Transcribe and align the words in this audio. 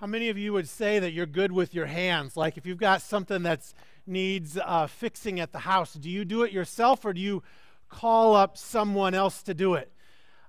How 0.00 0.06
many 0.06 0.30
of 0.30 0.38
you 0.38 0.54
would 0.54 0.66
say 0.66 0.98
that 0.98 1.12
you're 1.12 1.26
good 1.26 1.52
with 1.52 1.74
your 1.74 1.84
hands? 1.84 2.34
Like 2.34 2.56
if 2.56 2.64
you've 2.64 2.78
got 2.78 3.02
something 3.02 3.42
that 3.42 3.70
needs 4.06 4.56
uh, 4.56 4.86
fixing 4.86 5.40
at 5.40 5.52
the 5.52 5.58
house, 5.58 5.92
do 5.92 6.08
you 6.08 6.24
do 6.24 6.42
it 6.42 6.52
yourself 6.52 7.04
or 7.04 7.12
do 7.12 7.20
you 7.20 7.42
call 7.90 8.34
up 8.34 8.56
someone 8.56 9.12
else 9.12 9.42
to 9.42 9.52
do 9.52 9.74
it? 9.74 9.92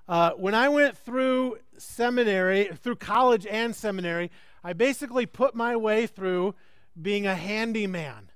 Uh, 0.07 0.31
when 0.37 0.55
I 0.55 0.69
went 0.69 0.97
through 0.97 1.57
seminary, 1.77 2.69
through 2.81 2.95
college 2.95 3.45
and 3.45 3.75
seminary, 3.75 4.31
I 4.63 4.71
basically 4.71 5.25
put 5.25 5.53
my 5.53 5.75
way 5.75 6.07
through 6.07 6.55
being 7.01 7.27
a 7.27 7.35
handyman. 7.35 8.31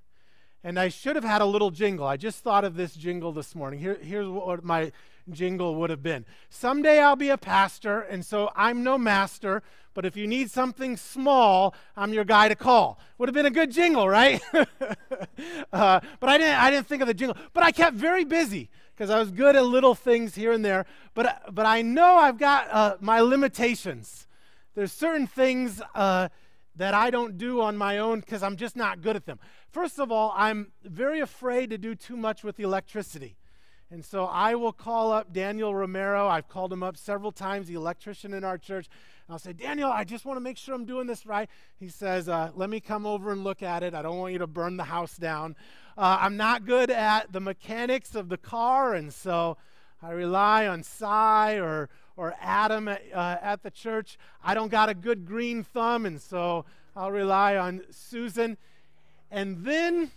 And 0.66 0.78
I 0.78 0.90
should 0.90 1.16
have 1.16 1.24
had 1.24 1.42
a 1.42 1.46
little 1.46 1.72
jingle. 1.72 2.06
I 2.06 2.18
just 2.18 2.44
thought 2.44 2.66
of 2.66 2.76
this 2.76 2.94
jingle 2.94 3.32
this 3.32 3.56
morning. 3.56 3.80
Here, 3.80 3.98
here's 4.02 4.28
what 4.28 4.66
my 4.66 4.92
jingle 5.30 5.76
would 5.76 5.90
have 5.90 6.04
been. 6.04 6.26
Someday 6.50 7.00
I'll 7.00 7.16
be 7.16 7.30
a 7.30 7.38
pastor, 7.38 8.02
and 8.02 8.26
so 8.26 8.52
I'm 8.56 8.84
no 8.84 8.98
master, 8.98 9.64
but 9.94 10.06
if 10.06 10.18
you 10.18 10.28
need 10.28 10.52
something 10.52 10.98
small, 10.98 11.74
I'm 11.96 12.14
your 12.14 12.26
guy 12.26 12.50
to 12.50 12.56
call. 12.56 13.00
Would 13.18 13.30
have 13.30 13.34
been 13.34 13.46
a 13.46 13.52
good 13.52 13.72
jingle, 13.72 14.08
right? 14.10 14.42
uh, 14.54 16.00
but 16.20 16.30
I 16.30 16.38
didn't, 16.38 16.56
I 16.60 16.70
didn't 16.70 16.88
think 16.88 17.02
of 17.02 17.08
the 17.08 17.14
jingle. 17.14 17.38
But 17.54 17.64
I 17.64 17.72
kept 17.72 17.96
very 17.96 18.26
busy 18.26 18.70
because 18.94 19.10
I 19.10 19.20
was 19.20 19.32
good 19.32 19.56
at 19.56 19.64
little 19.64 19.96
things 19.96 20.36
here 20.36 20.52
and 20.52 20.64
there. 20.64 20.86
But, 21.14 21.54
but 21.54 21.66
I 21.66 21.82
know 21.82 22.18
I've 22.18 22.38
got 22.38 22.70
uh, 22.70 22.98
my 23.00 23.22
limitations. 23.22 24.28
There's 24.76 24.92
certain 24.92 25.28
things 25.28 25.82
uh, 25.96 26.28
that 26.76 26.94
I 26.94 27.10
don't 27.10 27.38
do 27.38 27.62
on 27.62 27.78
my 27.78 27.98
own 27.98 28.20
because 28.20 28.44
I'm 28.44 28.58
just 28.58 28.76
not 28.76 29.02
good 29.02 29.16
at 29.16 29.26
them. 29.26 29.40
First 29.72 30.00
of 30.00 30.12
all, 30.12 30.34
I'm 30.36 30.74
very 30.84 31.22
afraid 31.22 31.70
to 31.70 31.78
do 31.78 31.96
too 31.96 32.18
much 32.18 32.44
with 32.44 32.58
the 32.58 32.64
electricity. 32.64 33.38
And 33.92 34.04
so 34.04 34.26
I 34.26 34.56
will 34.56 34.74
call 34.74 35.12
up 35.12 35.32
Daniel 35.32 35.74
Romero. 35.76 36.28
I've 36.28 36.48
called 36.48 36.74
him 36.74 36.82
up 36.82 36.98
several 36.98 37.32
times, 37.32 37.68
the 37.68 37.76
electrician 37.76 38.34
in 38.34 38.44
our 38.44 38.58
church. 38.58 38.88
I'll 39.30 39.40
say, 39.40 39.54
Daniel, 39.54 39.90
I 39.90 40.04
just 40.04 40.26
want 40.26 40.38
to 40.38 40.42
make 40.42 40.58
sure 40.58 40.74
I'm 40.74 40.86
doing 40.86 41.08
this 41.08 41.26
right. 41.26 41.50
He 41.80 41.90
says, 41.90 42.28
uh, 42.28 42.52
Let 42.56 42.70
me 42.70 42.80
come 42.80 43.06
over 43.06 43.32
and 43.32 43.44
look 43.44 43.62
at 43.62 43.84
it. 43.84 43.94
I 43.94 44.02
don't 44.02 44.18
want 44.18 44.34
you 44.34 44.40
to 44.40 44.48
burn 44.48 44.78
the 44.78 44.86
house 44.86 45.18
down. 45.18 45.56
Uh, 45.98 46.18
I'm 46.20 46.36
not 46.36 46.66
good 46.66 46.90
at 46.90 47.32
the 47.32 47.40
mechanics 47.40 48.16
of 48.16 48.30
the 48.30 48.38
car, 48.38 48.94
and 48.94 49.14
so 49.14 49.58
I 50.02 50.12
rely 50.12 50.68
on 50.68 50.84
Cy 50.84 51.56
or, 51.56 51.90
or 52.18 52.36
Adam 52.42 52.88
at, 52.88 53.02
uh, 53.14 53.38
at 53.42 53.64
the 53.64 53.72
church. 53.72 54.18
I 54.44 54.54
don't 54.54 54.70
got 54.70 54.90
a 54.90 54.94
good 54.94 55.26
green 55.26 55.64
thumb, 55.64 56.06
and 56.06 56.22
so 56.22 56.66
I'll 56.96 57.12
rely 57.12 57.56
on 57.56 57.82
Susan. 57.92 58.58
And 59.32 59.64
then 59.64 60.12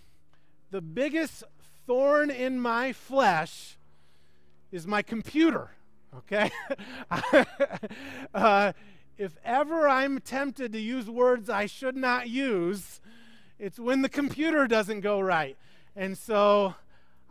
the 0.71 0.81
biggest 0.81 1.45
thorn 1.89 2.31
in 2.31 2.61
my 2.61 2.93
flesh 2.93 3.79
is 4.71 4.87
my 4.87 5.01
computer, 5.01 5.71
okay? 6.19 6.51
uh, 8.35 8.73
if 9.17 9.39
ever 9.43 9.89
I'm 9.89 10.21
tempted 10.21 10.75
to 10.75 10.79
use 10.79 11.09
words 11.09 11.49
I 11.49 11.65
should 11.65 11.97
not 11.97 12.29
use, 12.29 13.01
it's 13.59 13.79
when 13.79 14.03
the 14.03 14.11
computer 14.11 14.67
doesn't 14.67 15.01
go 15.01 15.19
right. 15.19 15.57
And 15.97 16.19
so 16.19 16.75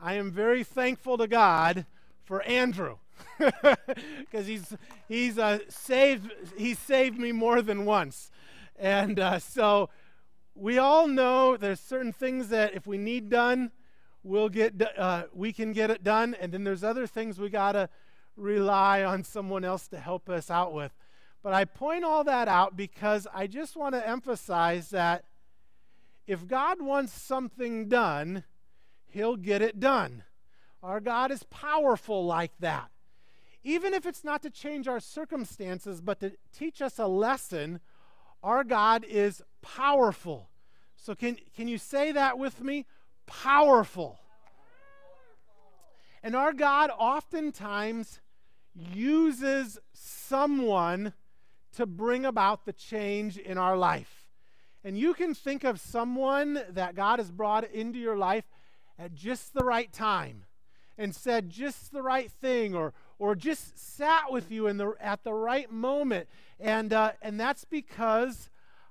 I 0.02 0.16
am 0.16 0.32
very 0.32 0.64
thankful 0.64 1.20
to 1.20 1.28
God 1.28 1.86
for 2.24 2.42
Andrew 2.42 2.98
because 3.40 4.48
he's 4.48 4.76
he's 5.08 5.38
uh, 5.38 5.60
saved 5.70 6.34
he's 6.58 6.80
saved 6.80 7.20
me 7.20 7.32
more 7.32 7.62
than 7.62 7.86
once, 7.86 8.32
and 8.76 9.20
uh, 9.20 9.40
so 9.40 9.90
we 10.56 10.78
all 10.78 11.08
know 11.08 11.58
there's 11.58 11.80
certain 11.80 12.12
things 12.12 12.50
that 12.50 12.74
if 12.74 12.86
we 12.86 12.98
need 12.98 13.30
done, 13.30 13.72
we'll 14.28 14.50
get 14.50 14.82
uh, 14.98 15.24
we 15.34 15.54
can 15.54 15.72
get 15.74 15.90
it 15.90 16.04
done, 16.04 16.36
and 16.40 16.52
then 16.52 16.64
there's 16.64 16.84
other 16.84 17.08
things 17.08 17.40
we 17.40 17.50
gotta 17.50 17.90
rely 18.36 19.04
on 19.04 19.24
someone 19.24 19.64
else 19.64 19.88
to 19.88 19.98
help 19.98 20.30
us 20.30 20.52
out 20.52 20.74
with. 20.74 20.92
But 21.42 21.54
I 21.54 21.66
point 21.66 22.04
all 22.04 22.24
that 22.26 22.48
out 22.48 22.76
because 22.76 23.28
I 23.34 23.48
just 23.48 23.76
want 23.76 23.96
to 23.96 24.08
emphasize 24.08 24.90
that 24.90 25.24
if 26.26 26.46
God 26.46 26.82
wants 26.82 27.14
something 27.14 27.88
done, 27.88 28.44
He'll 29.06 29.38
get 29.38 29.62
it 29.62 29.80
done. 29.80 30.24
Our 30.84 31.00
God 31.00 31.32
is 31.32 31.44
powerful 31.44 32.26
like 32.26 32.52
that. 32.60 32.90
Even 33.64 33.94
if 33.94 34.06
it's 34.06 34.24
not 34.24 34.42
to 34.44 34.50
change 34.50 34.88
our 34.88 35.00
circumstances, 35.00 36.02
but 36.02 36.20
to 36.20 36.34
teach 36.54 36.82
us 36.82 37.00
a 37.00 37.08
lesson, 37.08 37.80
our 38.44 38.64
God 38.64 39.04
is 39.06 39.42
powerful. 39.62 40.50
So, 40.96 41.16
can, 41.16 41.38
can 41.56 41.68
you 41.68 41.78
say 41.78 42.12
that 42.12 42.38
with 42.38 42.62
me? 42.62 42.86
Powerful. 43.28 44.20
And 46.24 46.36
our 46.36 46.54
God 46.54 46.90
oftentimes 46.98 48.20
uses 48.76 49.78
someone 49.94 51.14
to 51.76 51.86
bring 51.86 52.26
about 52.26 52.66
the 52.66 52.74
change 52.74 53.38
in 53.38 53.58
our 53.58 53.78
life. 53.78 54.28
And 54.84 54.98
you 54.98 55.14
can 55.14 55.34
think 55.34 55.64
of 55.64 55.80
someone 55.80 56.62
that 56.70 56.96
God 56.96 57.20
has 57.20 57.32
brought 57.32 57.70
into 57.72 58.00
your 58.00 58.18
life 58.18 58.46
at 58.98 59.14
just 59.14 59.54
the 59.54 59.64
right 59.64 59.92
time 59.92 60.46
and 60.98 61.14
said 61.14 61.50
just 61.50 61.92
the 61.92 62.02
right 62.02 62.32
thing 62.32 62.74
or, 62.74 62.94
or 63.20 63.36
just 63.36 63.78
sat 63.78 64.32
with 64.32 64.52
you 64.52 64.68
in 64.68 64.78
the, 64.78 64.94
at 65.00 65.24
the 65.24 65.34
right 65.34 65.72
moment. 65.72 66.28
And, 66.60 66.94
uh, 66.94 67.12
and 67.22 67.40
that's 67.40 67.66
because 67.66 68.50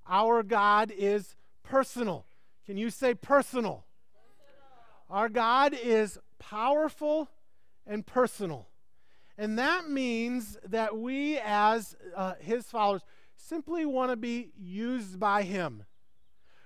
our 0.08 0.42
God 0.42 0.92
is 0.96 1.34
personal. 1.62 2.26
Can 2.66 2.76
you 2.76 2.90
say 2.90 3.14
personal? 3.14 3.85
Our 5.08 5.28
God 5.28 5.74
is 5.80 6.18
powerful 6.38 7.28
and 7.86 8.04
personal. 8.04 8.68
And 9.38 9.58
that 9.58 9.88
means 9.88 10.58
that 10.66 10.96
we, 10.96 11.38
as 11.38 11.94
uh, 12.16 12.34
His 12.40 12.66
followers, 12.66 13.02
simply 13.36 13.86
want 13.86 14.10
to 14.10 14.16
be 14.16 14.50
used 14.58 15.20
by 15.20 15.42
Him. 15.42 15.84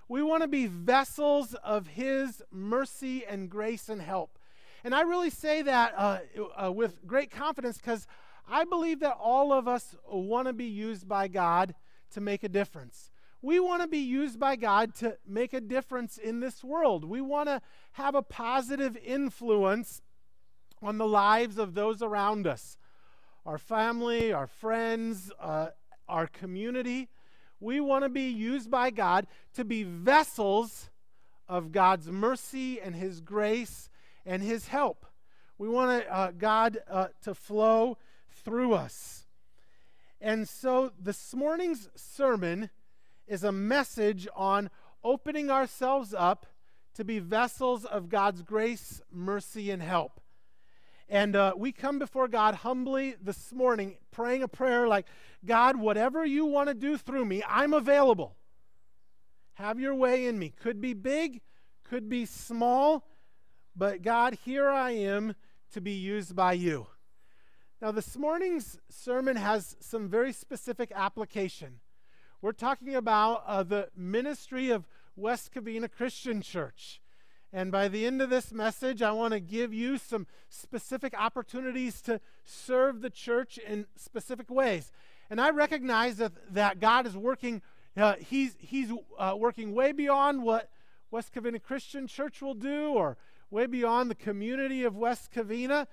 We 0.08 0.22
want 0.22 0.42
to 0.42 0.48
be 0.48 0.66
vessels 0.66 1.54
of 1.54 1.88
His 1.88 2.42
mercy 2.50 3.24
and 3.26 3.50
grace 3.50 3.88
and 3.88 4.00
help. 4.00 4.38
And 4.84 4.94
I 4.94 5.02
really 5.02 5.30
say 5.30 5.62
that 5.62 5.94
uh, 5.96 6.18
uh, 6.64 6.72
with 6.72 7.06
great 7.06 7.30
confidence 7.30 7.76
because 7.76 8.06
I 8.48 8.64
believe 8.64 9.00
that 9.00 9.16
all 9.20 9.52
of 9.52 9.68
us 9.68 9.94
want 10.10 10.48
to 10.48 10.52
be 10.52 10.64
used 10.64 11.06
by 11.06 11.28
God 11.28 11.74
to 12.12 12.20
make 12.20 12.42
a 12.42 12.48
difference. 12.48 13.09
We 13.42 13.58
want 13.58 13.82
to 13.82 13.88
be 13.88 13.98
used 13.98 14.38
by 14.38 14.56
God 14.56 14.94
to 14.96 15.16
make 15.26 15.54
a 15.54 15.60
difference 15.60 16.18
in 16.18 16.40
this 16.40 16.62
world. 16.62 17.04
We 17.04 17.20
want 17.20 17.48
to 17.48 17.62
have 17.92 18.14
a 18.14 18.22
positive 18.22 18.98
influence 18.98 20.02
on 20.82 20.98
the 20.98 21.06
lives 21.06 21.58
of 21.58 21.74
those 21.74 22.02
around 22.02 22.46
us 22.46 22.76
our 23.46 23.58
family, 23.58 24.32
our 24.34 24.46
friends, 24.46 25.32
uh, 25.40 25.68
our 26.06 26.26
community. 26.26 27.08
We 27.58 27.80
want 27.80 28.04
to 28.04 28.10
be 28.10 28.28
used 28.28 28.70
by 28.70 28.90
God 28.90 29.26
to 29.54 29.64
be 29.64 29.82
vessels 29.82 30.90
of 31.48 31.72
God's 31.72 32.08
mercy 32.08 32.80
and 32.80 32.94
His 32.94 33.22
grace 33.22 33.88
and 34.26 34.42
His 34.42 34.68
help. 34.68 35.06
We 35.56 35.68
want 35.68 36.04
uh, 36.10 36.32
God 36.32 36.78
uh, 36.88 37.08
to 37.22 37.34
flow 37.34 37.96
through 38.30 38.74
us. 38.74 39.26
And 40.20 40.46
so 40.46 40.92
this 41.00 41.34
morning's 41.34 41.88
sermon 41.96 42.68
is 43.30 43.44
a 43.44 43.52
message 43.52 44.26
on 44.34 44.68
opening 45.04 45.50
ourselves 45.50 46.12
up 46.12 46.46
to 46.94 47.04
be 47.04 47.20
vessels 47.20 47.84
of 47.84 48.08
God's 48.08 48.42
grace, 48.42 49.00
mercy, 49.12 49.70
and 49.70 49.80
help. 49.80 50.20
And 51.08 51.36
uh, 51.36 51.54
we 51.56 51.70
come 51.70 52.00
before 52.00 52.26
God 52.26 52.56
humbly 52.56 53.14
this 53.22 53.52
morning, 53.52 53.98
praying 54.10 54.42
a 54.42 54.48
prayer 54.48 54.88
like, 54.88 55.06
God, 55.44 55.76
whatever 55.76 56.26
you 56.26 56.44
want 56.44 56.68
to 56.68 56.74
do 56.74 56.96
through 56.96 57.24
me, 57.24 57.42
I'm 57.48 57.72
available. 57.72 58.34
Have 59.54 59.78
your 59.78 59.94
way 59.94 60.26
in 60.26 60.36
me. 60.36 60.52
Could 60.60 60.80
be 60.80 60.92
big, 60.92 61.40
could 61.84 62.08
be 62.08 62.26
small, 62.26 63.06
but 63.76 64.02
God, 64.02 64.38
here 64.44 64.68
I 64.68 64.90
am 64.90 65.36
to 65.72 65.80
be 65.80 65.92
used 65.92 66.34
by 66.34 66.54
you. 66.54 66.88
Now, 67.80 67.92
this 67.92 68.16
morning's 68.16 68.78
sermon 68.88 69.36
has 69.36 69.76
some 69.78 70.08
very 70.08 70.32
specific 70.32 70.90
application. 70.94 71.78
We're 72.42 72.52
talking 72.52 72.94
about 72.96 73.44
uh, 73.46 73.62
the 73.64 73.90
ministry 73.94 74.70
of 74.70 74.88
West 75.14 75.52
Covina 75.52 75.90
Christian 75.92 76.40
Church. 76.40 77.02
And 77.52 77.70
by 77.70 77.88
the 77.88 78.06
end 78.06 78.22
of 78.22 78.30
this 78.30 78.50
message, 78.50 79.02
I 79.02 79.10
want 79.10 79.34
to 79.34 79.40
give 79.40 79.74
you 79.74 79.98
some 79.98 80.26
specific 80.48 81.12
opportunities 81.18 82.00
to 82.02 82.18
serve 82.42 83.02
the 83.02 83.10
church 83.10 83.58
in 83.58 83.84
specific 83.94 84.48
ways. 84.48 84.90
And 85.28 85.38
I 85.38 85.50
recognize 85.50 86.16
that, 86.16 86.32
that 86.54 86.80
God 86.80 87.06
is 87.06 87.14
working, 87.14 87.60
uh, 87.94 88.14
He's, 88.18 88.56
he's 88.58 88.90
uh, 89.18 89.34
working 89.36 89.74
way 89.74 89.92
beyond 89.92 90.42
what 90.42 90.70
West 91.10 91.34
Covina 91.34 91.62
Christian 91.62 92.06
Church 92.06 92.40
will 92.40 92.54
do 92.54 92.92
or 92.92 93.18
way 93.50 93.66
beyond 93.66 94.10
the 94.10 94.14
community 94.14 94.82
of 94.84 94.96
West 94.96 95.30
Covina. 95.30 95.86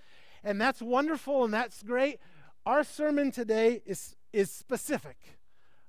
And 0.45 0.61
that's 0.61 0.81
wonderful 0.81 1.43
and 1.43 1.53
that's 1.53 1.83
great. 1.83 2.21
Our 2.65 2.85
sermon 2.85 3.31
today 3.31 3.81
is, 3.85 4.15
is 4.31 4.49
specific 4.49 5.36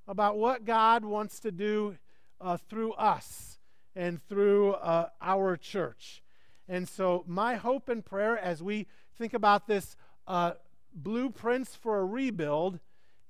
about 0.08 0.38
what 0.38 0.64
God 0.64 1.04
wants 1.04 1.38
to 1.40 1.52
do 1.52 1.96
uh, 2.40 2.56
through 2.56 2.94
us 2.94 3.58
and 3.94 4.20
through 4.26 4.72
uh, 4.72 5.10
our 5.20 5.56
church. 5.56 6.22
And 6.66 6.88
so, 6.88 7.24
my 7.26 7.56
hope 7.56 7.88
and 7.88 8.04
prayer 8.04 8.36
as 8.36 8.62
we 8.62 8.86
think 9.16 9.34
about 9.34 9.66
this 9.66 9.96
uh, 10.26 10.52
blueprints 10.94 11.76
for 11.76 11.98
a 11.98 12.04
rebuild 12.04 12.80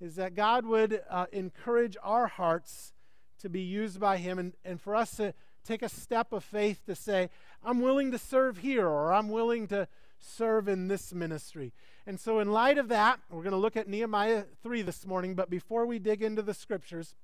is 0.01 0.15
that 0.17 0.35
God 0.35 0.65
would 0.65 1.03
uh, 1.11 1.27
encourage 1.33 1.97
our 2.03 2.29
hearts 2.29 2.93
to 3.41 3.49
be 3.49 3.61
used 3.61 3.99
by 3.99 4.17
Him 4.19 4.39
and, 4.39 4.53
and 4.65 4.81
for 4.81 4.95
us 4.95 5.17
to 5.17 5.35
take 5.65 5.83
a 5.83 5.89
step 5.89 6.33
of 6.33 6.45
faith 6.45 6.85
to 6.87 6.95
say, 6.95 7.31
I'm 7.65 7.81
willing 7.81 8.13
to 8.13 8.19
serve 8.19 8.59
here 8.59 8.87
or 8.87 9.13
I'm 9.13 9.29
willing 9.29 9.67
to 9.69 9.89
serve 10.19 10.69
in 10.69 10.89
this 10.89 11.13
ministry. 11.13 11.73
And 12.07 12.19
so, 12.19 12.39
in 12.39 12.51
light 12.51 12.79
of 12.79 12.89
that, 12.89 13.21
we're 13.31 13.43
going 13.43 13.53
to 13.53 13.59
look 13.59 13.77
at 13.77 13.89
Nehemiah 13.89 14.45
3 14.63 14.83
this 14.83 15.07
morning. 15.07 15.35
But 15.35 15.51
before 15.51 15.87
we 15.87 15.99
dig 15.99 16.23
into 16.23 16.43
the 16.43 16.55
scriptures, 16.55 17.15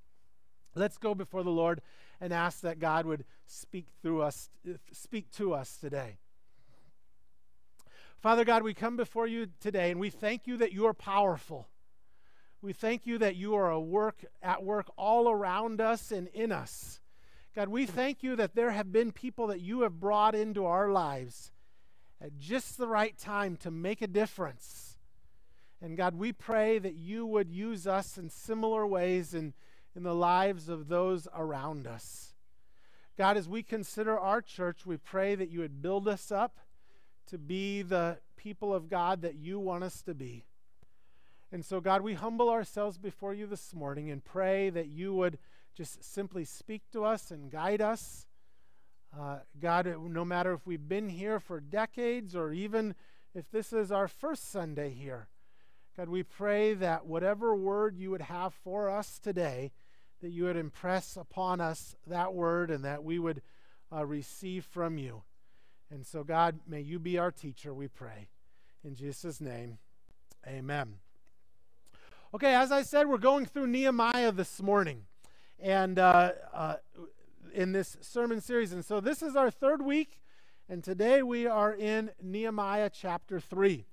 let's 0.74 0.98
go 0.98 1.14
before 1.14 1.42
the 1.42 1.50
Lord 1.50 1.80
and 2.20 2.32
ask 2.32 2.60
that 2.60 2.78
God 2.78 3.06
would 3.06 3.24
speak 3.46 3.86
through 4.02 4.22
us, 4.22 4.50
speak 4.92 5.30
to 5.32 5.54
us 5.54 5.76
today. 5.76 6.18
Father 8.20 8.44
God, 8.44 8.62
we 8.62 8.72
come 8.72 8.96
before 8.96 9.26
you 9.26 9.48
today 9.60 9.90
and 9.90 10.00
we 10.00 10.08
thank 10.10 10.46
you 10.46 10.56
that 10.56 10.72
you 10.72 10.86
are 10.86 10.94
powerful. 10.94 11.68
We 12.62 12.72
thank 12.72 13.06
you 13.06 13.18
that 13.18 13.36
you 13.36 13.54
are 13.54 13.70
a 13.70 13.80
work 13.80 14.24
at 14.42 14.64
work 14.64 14.86
all 14.96 15.28
around 15.28 15.82
us 15.82 16.10
and 16.10 16.28
in 16.28 16.50
us. 16.50 17.00
God, 17.54 17.68
we 17.68 17.84
thank 17.84 18.22
you 18.22 18.36
that 18.36 18.54
there 18.54 18.70
have 18.70 18.90
been 18.90 19.12
people 19.12 19.48
that 19.48 19.60
you 19.60 19.82
have 19.82 20.00
brought 20.00 20.34
into 20.34 20.64
our 20.64 20.90
lives 20.90 21.52
at 22.24 22.38
just 22.38 22.78
the 22.78 22.88
right 22.88 23.18
time 23.18 23.54
to 23.58 23.70
make 23.70 24.00
a 24.00 24.06
difference. 24.06 24.96
And 25.82 25.94
God, 25.94 26.14
we 26.14 26.32
pray 26.32 26.78
that 26.78 26.94
you 26.94 27.26
would 27.26 27.50
use 27.50 27.86
us 27.86 28.16
in 28.16 28.30
similar 28.30 28.86
ways 28.86 29.34
in, 29.34 29.52
in 29.94 30.04
the 30.04 30.14
lives 30.14 30.70
of 30.70 30.88
those 30.88 31.28
around 31.36 31.86
us. 31.86 32.32
God, 33.18 33.36
as 33.36 33.46
we 33.46 33.62
consider 33.62 34.18
our 34.18 34.40
church, 34.40 34.86
we 34.86 34.96
pray 34.96 35.34
that 35.34 35.50
you 35.50 35.60
would 35.60 35.82
build 35.82 36.08
us 36.08 36.32
up 36.32 36.60
to 37.26 37.36
be 37.36 37.82
the 37.82 38.16
people 38.36 38.74
of 38.74 38.88
God 38.88 39.20
that 39.20 39.34
you 39.34 39.58
want 39.60 39.84
us 39.84 40.00
to 40.02 40.14
be. 40.14 40.44
And 41.52 41.62
so, 41.62 41.78
God, 41.78 42.00
we 42.00 42.14
humble 42.14 42.48
ourselves 42.48 42.96
before 42.96 43.34
you 43.34 43.46
this 43.46 43.74
morning 43.74 44.10
and 44.10 44.24
pray 44.24 44.70
that 44.70 44.88
you 44.88 45.12
would 45.12 45.38
just 45.74 46.02
simply 46.02 46.46
speak 46.46 46.82
to 46.92 47.04
us 47.04 47.30
and 47.30 47.50
guide 47.50 47.82
us. 47.82 48.26
Uh, 49.18 49.38
God, 49.60 49.94
no 50.10 50.24
matter 50.24 50.52
if 50.52 50.66
we've 50.66 50.88
been 50.88 51.08
here 51.08 51.38
for 51.38 51.60
decades 51.60 52.34
or 52.34 52.52
even 52.52 52.94
if 53.34 53.48
this 53.50 53.72
is 53.72 53.92
our 53.92 54.08
first 54.08 54.50
Sunday 54.50 54.90
here, 54.90 55.28
God, 55.96 56.08
we 56.08 56.24
pray 56.24 56.74
that 56.74 57.06
whatever 57.06 57.54
word 57.54 57.96
you 57.96 58.10
would 58.10 58.22
have 58.22 58.52
for 58.52 58.90
us 58.90 59.20
today, 59.20 59.70
that 60.20 60.30
you 60.30 60.44
would 60.44 60.56
impress 60.56 61.16
upon 61.16 61.60
us 61.60 61.94
that 62.06 62.34
word 62.34 62.70
and 62.70 62.84
that 62.84 63.04
we 63.04 63.20
would 63.20 63.42
uh, 63.92 64.04
receive 64.04 64.64
from 64.64 64.98
you. 64.98 65.22
And 65.90 66.04
so, 66.04 66.24
God, 66.24 66.58
may 66.66 66.80
you 66.80 66.98
be 66.98 67.16
our 67.18 67.30
teacher, 67.30 67.72
we 67.72 67.86
pray. 67.86 68.26
In 68.82 68.96
Jesus' 68.96 69.40
name, 69.40 69.78
amen. 70.46 70.94
Okay, 72.34 72.54
as 72.54 72.72
I 72.72 72.82
said, 72.82 73.06
we're 73.06 73.18
going 73.18 73.46
through 73.46 73.68
Nehemiah 73.68 74.32
this 74.32 74.60
morning 74.60 75.04
and 75.60 76.00
uh, 76.00 76.32
uh, 76.52 76.76
in 77.54 77.72
this 77.72 77.96
sermon 78.00 78.40
series. 78.40 78.72
And 78.72 78.84
so 78.84 79.00
this 79.00 79.22
is 79.22 79.36
our 79.36 79.50
third 79.50 79.80
week, 79.82 80.20
and 80.68 80.82
today 80.82 81.22
we 81.22 81.46
are 81.46 81.72
in 81.72 82.10
Nehemiah 82.22 82.90
chapter 82.92 83.38
3. 83.38 83.86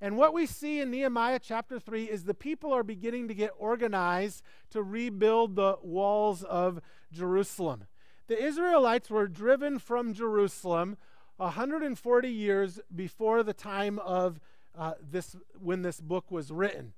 And 0.00 0.16
what 0.16 0.32
we 0.32 0.46
see 0.46 0.80
in 0.80 0.90
Nehemiah 0.90 1.40
chapter 1.42 1.78
3 1.78 2.04
is 2.04 2.24
the 2.24 2.34
people 2.34 2.72
are 2.72 2.82
beginning 2.82 3.28
to 3.28 3.34
get 3.34 3.50
organized 3.58 4.42
to 4.70 4.82
rebuild 4.82 5.56
the 5.56 5.76
walls 5.82 6.42
of 6.42 6.80
Jerusalem. 7.12 7.84
The 8.28 8.42
Israelites 8.42 9.10
were 9.10 9.26
driven 9.26 9.78
from 9.78 10.14
Jerusalem 10.14 10.96
140 11.36 12.28
years 12.28 12.80
before 12.94 13.42
the 13.42 13.52
time 13.52 13.98
of 13.98 14.40
uh, 14.76 14.92
this 15.02 15.36
when 15.58 15.82
this 15.82 16.00
book 16.00 16.30
was 16.30 16.52
written 16.52 16.94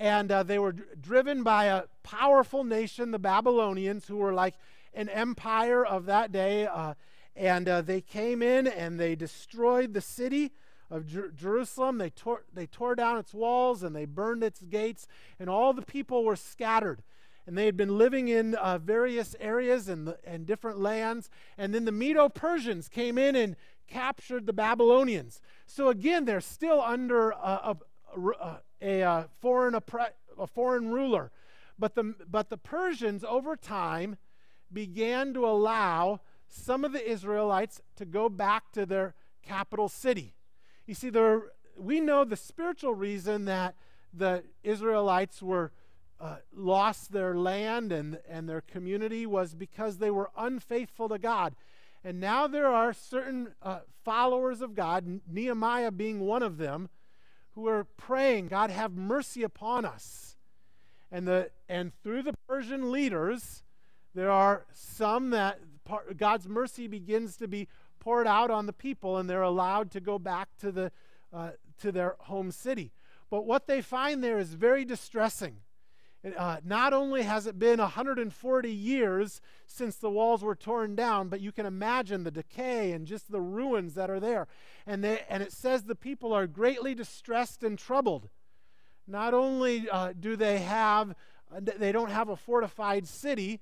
and 0.00 0.32
uh, 0.32 0.42
they 0.42 0.58
were 0.58 0.72
d- 0.72 0.82
driven 1.00 1.42
by 1.42 1.66
a 1.66 1.82
powerful 2.02 2.64
nation, 2.64 3.10
the 3.10 3.18
Babylonians, 3.18 4.08
who 4.08 4.16
were 4.16 4.32
like 4.32 4.54
an 4.94 5.08
empire 5.08 5.84
of 5.84 6.06
that 6.06 6.32
day. 6.32 6.66
Uh, 6.66 6.94
and 7.36 7.68
uh, 7.68 7.80
they 7.82 8.00
came 8.00 8.42
in 8.42 8.66
and 8.66 8.98
they 8.98 9.14
destroyed 9.14 9.94
the 9.94 10.00
city 10.00 10.52
of 10.90 11.06
Jer- 11.06 11.30
Jerusalem. 11.30 11.98
They 11.98 12.10
tore, 12.10 12.44
they 12.52 12.66
tore 12.66 12.94
down 12.94 13.18
its 13.18 13.32
walls 13.32 13.82
and 13.82 13.94
they 13.94 14.04
burned 14.04 14.42
its 14.42 14.60
gates, 14.60 15.06
and 15.38 15.48
all 15.48 15.72
the 15.72 15.82
people 15.82 16.24
were 16.24 16.36
scattered. 16.36 17.02
And 17.46 17.56
they 17.56 17.66
had 17.66 17.76
been 17.76 17.96
living 17.96 18.28
in 18.28 18.54
uh, 18.54 18.78
various 18.78 19.34
areas 19.40 19.88
and, 19.88 20.14
and 20.24 20.46
different 20.46 20.78
lands. 20.78 21.30
And 21.56 21.74
then 21.74 21.84
the 21.84 21.92
Medo 21.92 22.28
Persians 22.28 22.88
came 22.88 23.18
in 23.18 23.34
and 23.34 23.56
captured 23.88 24.46
the 24.46 24.52
Babylonians. 24.52 25.40
So 25.66 25.88
again, 25.88 26.26
they're 26.26 26.40
still 26.40 26.80
under 26.80 27.30
a, 27.30 27.74
a, 27.74 27.76
a, 28.82 29.00
a 29.00 29.28
foreign, 29.40 29.74
a 29.74 30.46
foreign 30.46 30.90
ruler. 30.90 31.32
But 31.78 31.94
the, 31.94 32.14
but 32.30 32.50
the 32.50 32.58
Persians, 32.58 33.24
over 33.24 33.56
time, 33.56 34.16
began 34.72 35.34
to 35.34 35.46
allow 35.46 36.20
some 36.48 36.84
of 36.84 36.92
the 36.92 37.08
Israelites 37.08 37.80
to 37.96 38.04
go 38.04 38.28
back 38.28 38.72
to 38.72 38.84
their 38.84 39.14
capital 39.42 39.88
city. 39.88 40.34
You 40.86 40.94
see, 40.94 41.10
there, 41.10 41.42
we 41.76 42.00
know 42.00 42.24
the 42.24 42.36
spiritual 42.36 42.94
reason 42.94 43.44
that 43.44 43.76
the 44.12 44.42
Israelites 44.62 45.42
were 45.42 45.72
uh, 46.20 46.36
lost 46.54 47.12
their 47.12 47.34
land 47.34 47.92
and, 47.92 48.18
and 48.28 48.48
their 48.48 48.60
community 48.60 49.24
was 49.24 49.54
because 49.54 49.98
they 49.98 50.10
were 50.10 50.30
unfaithful 50.36 51.08
to 51.08 51.18
God. 51.18 51.54
And 52.04 52.20
now 52.20 52.46
there 52.46 52.66
are 52.66 52.92
certain 52.92 53.54
uh, 53.62 53.80
followers 54.04 54.60
of 54.60 54.74
God, 54.74 55.20
Nehemiah 55.30 55.90
being 55.90 56.20
one 56.20 56.42
of 56.42 56.58
them, 56.58 56.88
who 57.52 57.66
are 57.68 57.84
praying, 57.84 58.48
God, 58.48 58.70
have 58.70 58.92
mercy 58.92 59.42
upon 59.42 59.84
us. 59.84 60.36
And, 61.10 61.26
the, 61.26 61.50
and 61.68 61.92
through 62.02 62.22
the 62.22 62.34
Persian 62.48 62.90
leaders, 62.92 63.62
there 64.14 64.30
are 64.30 64.66
some 64.72 65.30
that 65.30 65.60
God's 66.16 66.48
mercy 66.48 66.86
begins 66.86 67.36
to 67.36 67.48
be 67.48 67.68
poured 67.98 68.26
out 68.26 68.50
on 68.50 68.66
the 68.66 68.72
people, 68.72 69.18
and 69.18 69.28
they're 69.28 69.42
allowed 69.42 69.90
to 69.92 70.00
go 70.00 70.18
back 70.18 70.48
to, 70.60 70.72
the, 70.72 70.92
uh, 71.32 71.50
to 71.80 71.92
their 71.92 72.16
home 72.20 72.50
city. 72.50 72.92
But 73.30 73.44
what 73.44 73.66
they 73.66 73.80
find 73.82 74.22
there 74.22 74.38
is 74.38 74.54
very 74.54 74.84
distressing. 74.84 75.58
Uh, 76.36 76.58
not 76.64 76.92
only 76.92 77.22
has 77.22 77.46
it 77.46 77.58
been 77.58 77.78
140 77.78 78.70
years 78.70 79.40
since 79.66 79.96
the 79.96 80.10
walls 80.10 80.42
were 80.42 80.54
torn 80.54 80.94
down, 80.94 81.28
but 81.28 81.40
you 81.40 81.50
can 81.50 81.64
imagine 81.64 82.24
the 82.24 82.30
decay 82.30 82.92
and 82.92 83.06
just 83.06 83.30
the 83.30 83.40
ruins 83.40 83.94
that 83.94 84.10
are 84.10 84.20
there. 84.20 84.46
And, 84.86 85.02
they, 85.02 85.22
and 85.30 85.42
it 85.42 85.52
says 85.52 85.84
the 85.84 85.94
people 85.94 86.34
are 86.34 86.46
greatly 86.46 86.94
distressed 86.94 87.62
and 87.62 87.78
troubled. 87.78 88.28
Not 89.06 89.32
only 89.32 89.88
uh, 89.88 90.12
do 90.18 90.36
they 90.36 90.58
have, 90.58 91.14
uh, 91.54 91.60
they 91.60 91.90
don't 91.90 92.10
have 92.10 92.28
a 92.28 92.36
fortified 92.36 93.08
city, 93.08 93.60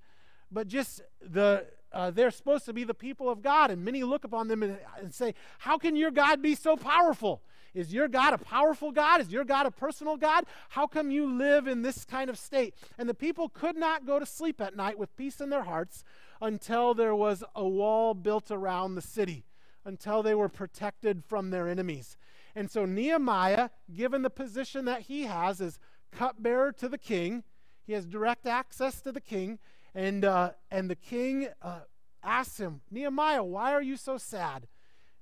but 0.51 0.69
just 0.69 1.03
the, 1.21 1.67
uh, 1.93 2.11
they're 2.11 2.31
supposed 2.31 2.65
to 2.67 2.73
be 2.73 2.85
the 2.85 2.95
people 2.95 3.29
of 3.29 3.43
God. 3.43 3.71
And 3.71 3.85
many 3.85 4.03
look 4.05 4.25
upon 4.25 4.49
them 4.49 4.63
and, 4.63 4.79
and 4.99 5.15
say, 5.15 5.35
How 5.59 5.79
can 5.79 5.97
your 5.97 6.11
God 6.11 6.43
be 6.43 6.55
so 6.55 6.77
powerful? 6.77 7.43
Is 7.75 7.93
your 7.93 8.09
God 8.09 8.35
a 8.35 8.39
powerful 8.39 8.91
God? 8.91 9.21
Is 9.21 9.31
your 9.31 9.45
God 9.45 9.67
a 9.67 9.71
personal 9.71 10.17
God? 10.17 10.45
How 10.71 10.87
come 10.87 11.11
you 11.11 11.31
live 11.31 11.67
in 11.69 11.83
this 11.83 12.05
kind 12.05 12.31
of 12.31 12.39
state? 12.39 12.75
And 12.97 13.09
the 13.09 13.15
people 13.15 13.49
could 13.49 13.77
not 13.77 14.07
go 14.07 14.19
to 14.19 14.27
sleep 14.27 14.61
at 14.61 14.75
night 14.75 14.99
with 14.99 15.17
peace 15.17 15.41
in 15.41 15.51
their 15.51 15.65
hearts 15.65 16.03
until 16.41 16.95
there 16.95 17.15
was 17.15 17.45
a 17.55 17.67
wall 17.67 18.15
built 18.15 18.51
around 18.51 18.95
the 18.95 19.03
city, 19.03 19.45
until 19.85 20.23
they 20.23 20.35
were 20.35 20.49
protected 20.49 21.25
from 21.25 21.51
their 21.51 21.69
enemies. 21.69 22.17
And 22.57 22.71
so 22.71 22.85
Nehemiah, 22.85 23.69
given 23.95 24.23
the 24.23 24.31
position 24.31 24.85
that 24.87 25.03
he 25.03 25.25
has 25.25 25.61
as 25.61 25.79
cupbearer 26.11 26.73
to 26.73 26.89
the 26.89 26.99
king, 26.99 27.45
he 27.87 27.93
has 27.93 28.07
direct 28.07 28.47
access 28.47 29.01
to 29.03 29.13
the 29.13 29.21
king, 29.21 29.59
and, 29.99 30.25
uh, 30.25 30.51
and 30.71 30.89
the 30.89 30.95
king 30.95 31.49
uh, 31.61 31.81
asks 32.23 32.61
him, 32.61 32.83
Nehemiah, 32.89 33.43
why 33.43 33.73
are 33.73 33.83
you 33.83 33.97
so 33.97 34.17
sad? 34.17 34.69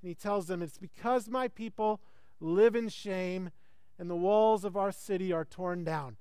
And 0.02 0.09
he 0.09 0.14
tells 0.14 0.49
them, 0.49 0.61
It's 0.61 0.76
because 0.76 1.30
my 1.30 1.49
people 1.49 1.99
live 2.40 2.76
in 2.76 2.90
shame, 2.90 3.49
and 3.99 4.11
the 4.11 4.16
walls 4.16 4.66
of 4.66 4.76
our 4.76 4.92
city 4.92 5.33
are 5.33 5.47
torn 5.47 5.83
down. 5.83 6.18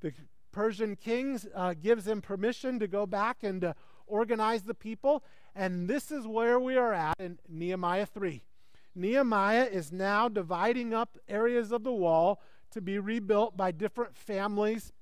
The 0.00 0.12
Persian 0.52 0.94
king 0.96 1.40
uh, 1.54 1.72
gives 1.72 2.06
him 2.06 2.20
permission 2.20 2.78
to 2.80 2.86
go 2.86 3.06
back 3.06 3.38
and 3.42 3.64
uh, 3.64 3.72
organize 4.06 4.64
the 4.64 4.74
people, 4.74 5.24
and 5.54 5.88
this 5.88 6.10
is 6.10 6.26
where 6.26 6.60
we 6.60 6.76
are 6.76 6.92
at 6.92 7.14
in 7.18 7.38
Nehemiah 7.48 8.04
3. 8.04 8.42
Nehemiah 8.94 9.64
is 9.72 9.90
now 9.90 10.28
dividing 10.28 10.92
up 10.92 11.16
areas 11.30 11.72
of 11.72 11.82
the 11.82 11.94
wall 11.94 12.42
to 12.72 12.82
be 12.82 12.98
rebuilt 12.98 13.56
by 13.56 13.70
different 13.70 14.14
families 14.14 14.92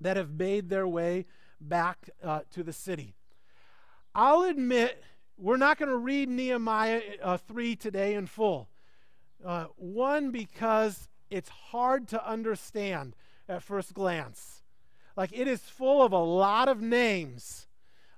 that 0.00 0.16
have 0.16 0.30
made 0.30 0.68
their 0.68 0.86
way 0.86 1.26
back 1.60 2.10
uh, 2.22 2.40
to 2.52 2.62
the 2.62 2.72
city. 2.72 3.14
I'll 4.14 4.42
admit, 4.42 5.02
we're 5.36 5.56
not 5.56 5.78
going 5.78 5.88
to 5.90 5.96
read 5.96 6.28
Nehemiah 6.28 7.02
uh, 7.22 7.36
3 7.36 7.76
today 7.76 8.14
in 8.14 8.26
full. 8.26 8.68
Uh, 9.44 9.66
one, 9.76 10.30
because 10.30 11.08
it's 11.30 11.48
hard 11.48 12.08
to 12.08 12.28
understand 12.28 13.14
at 13.48 13.62
first 13.62 13.94
glance. 13.94 14.62
Like 15.16 15.30
it 15.32 15.48
is 15.48 15.60
full 15.60 16.02
of 16.02 16.12
a 16.12 16.18
lot 16.18 16.68
of 16.68 16.80
names, 16.80 17.66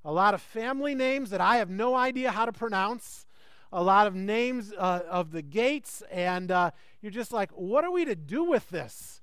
a 0.05 0.13
lot 0.13 0.35
of 0.35 0.43
family 0.43 0.95
names 0.95 1.31
that 1.31 1.41
I 1.41 1.57
have 1.57 1.71
no 1.71 1.95
idea 1.95 2.31
how 2.31 2.45
to 2.45 2.53
pronounce, 2.53 3.27
a 3.73 3.83
lot 3.83 4.07
of 4.07 4.15
names 4.15 4.73
uh, 4.77 5.01
of 5.09 5.33
the 5.33 5.43
gates, 5.43 6.03
and 6.11 6.51
uh, 6.51 6.71
you're 7.01 7.13
just 7.13 7.33
like, 7.33 7.51
what 7.53 7.85
are 7.85 7.91
we 7.91 8.05
to 8.05 8.15
do 8.15 8.45
with 8.45 8.69
this? 8.71 9.22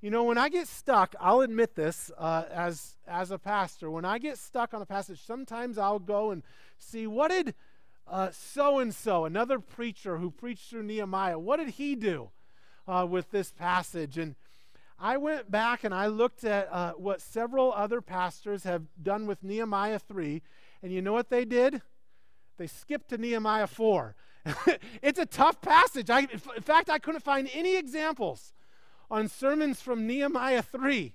You 0.00 0.10
know, 0.10 0.24
when 0.24 0.38
I 0.38 0.48
get 0.48 0.68
stuck, 0.68 1.14
I'll 1.20 1.40
admit 1.40 1.74
this 1.74 2.10
uh, 2.18 2.44
as, 2.52 2.96
as 3.06 3.30
a 3.30 3.38
pastor. 3.38 3.90
When 3.90 4.04
I 4.04 4.18
get 4.18 4.38
stuck 4.38 4.74
on 4.74 4.82
a 4.82 4.86
passage, 4.86 5.20
sometimes 5.24 5.78
I'll 5.78 5.98
go 5.98 6.30
and 6.30 6.42
see 6.78 7.06
what 7.06 7.30
did 7.30 7.54
so 8.32 8.78
and 8.78 8.94
so, 8.94 9.24
another 9.24 9.58
preacher 9.58 10.18
who 10.18 10.30
preached 10.30 10.70
through 10.70 10.84
Nehemiah, 10.84 11.38
what 11.38 11.58
did 11.58 11.70
he 11.70 11.96
do 11.96 12.30
uh, 12.86 13.06
with 13.08 13.30
this 13.30 13.52
passage? 13.52 14.18
And 14.18 14.36
I 14.98 15.16
went 15.16 15.50
back 15.50 15.84
and 15.84 15.92
I 15.92 16.06
looked 16.06 16.44
at 16.44 16.72
uh, 16.72 16.92
what 16.92 17.20
several 17.20 17.72
other 17.72 18.00
pastors 18.00 18.64
have 18.64 18.84
done 19.02 19.26
with 19.26 19.42
Nehemiah 19.42 19.98
3, 19.98 20.42
and 20.82 20.92
you 20.92 21.02
know 21.02 21.12
what 21.12 21.30
they 21.30 21.44
did? 21.44 21.82
They 22.58 22.66
skipped 22.66 23.08
to 23.10 23.18
Nehemiah 23.18 23.66
4. 23.66 24.14
it's 25.02 25.18
a 25.18 25.26
tough 25.26 25.60
passage. 25.60 26.08
I, 26.08 26.20
in 26.20 26.62
fact, 26.62 26.88
I 26.88 26.98
couldn't 26.98 27.22
find 27.22 27.50
any 27.52 27.76
examples 27.76 28.52
on 29.10 29.28
sermons 29.28 29.80
from 29.80 30.06
Nehemiah 30.06 30.62
3. 30.62 31.14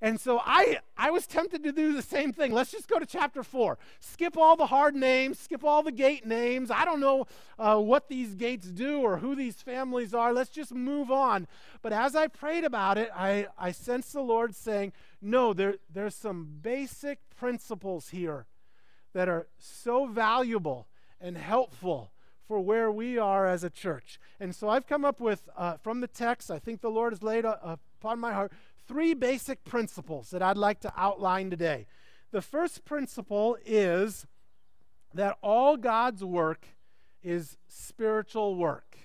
And 0.00 0.20
so 0.20 0.40
I, 0.44 0.80
I 0.96 1.10
was 1.10 1.26
tempted 1.26 1.62
to 1.64 1.72
do 1.72 1.94
the 1.94 2.02
same 2.02 2.32
thing. 2.32 2.52
Let's 2.52 2.70
just 2.70 2.88
go 2.88 2.98
to 2.98 3.06
chapter 3.06 3.42
4. 3.42 3.78
Skip 4.00 4.36
all 4.36 4.56
the 4.56 4.66
hard 4.66 4.94
names, 4.94 5.38
skip 5.38 5.64
all 5.64 5.82
the 5.82 5.92
gate 5.92 6.26
names. 6.26 6.70
I 6.70 6.84
don't 6.84 7.00
know 7.00 7.26
uh, 7.58 7.78
what 7.78 8.08
these 8.08 8.34
gates 8.34 8.66
do 8.66 9.00
or 9.00 9.18
who 9.18 9.34
these 9.34 9.62
families 9.62 10.12
are. 10.12 10.32
Let's 10.32 10.50
just 10.50 10.72
move 10.72 11.10
on. 11.10 11.46
But 11.80 11.92
as 11.92 12.14
I 12.14 12.28
prayed 12.28 12.64
about 12.64 12.98
it, 12.98 13.10
I, 13.14 13.46
I 13.58 13.72
sensed 13.72 14.12
the 14.12 14.20
Lord 14.20 14.54
saying, 14.54 14.92
No, 15.22 15.54
there, 15.54 15.76
there's 15.92 16.14
some 16.14 16.46
basic 16.60 17.18
principles 17.34 18.10
here 18.10 18.46
that 19.14 19.28
are 19.28 19.46
so 19.58 20.06
valuable 20.06 20.88
and 21.20 21.38
helpful 21.38 22.10
for 22.46 22.60
where 22.60 22.90
we 22.90 23.18
are 23.18 23.46
as 23.46 23.64
a 23.64 23.70
church. 23.70 24.18
And 24.38 24.54
so 24.54 24.68
I've 24.68 24.86
come 24.86 25.04
up 25.04 25.20
with, 25.20 25.48
uh, 25.56 25.76
from 25.78 26.00
the 26.00 26.06
text, 26.06 26.50
I 26.50 26.58
think 26.58 26.80
the 26.80 26.90
Lord 26.90 27.12
has 27.12 27.22
laid 27.22 27.44
uh, 27.44 27.56
upon 27.62 28.18
my 28.20 28.32
heart 28.32 28.52
three 28.86 29.14
basic 29.14 29.64
principles 29.64 30.30
that 30.30 30.42
I'd 30.42 30.56
like 30.56 30.80
to 30.80 30.92
outline 30.96 31.50
today. 31.50 31.86
The 32.30 32.42
first 32.42 32.84
principle 32.84 33.56
is 33.64 34.26
that 35.14 35.36
all 35.42 35.76
God's 35.76 36.22
work 36.22 36.66
is 37.22 37.56
spiritual 37.68 38.54
work. 38.54 38.98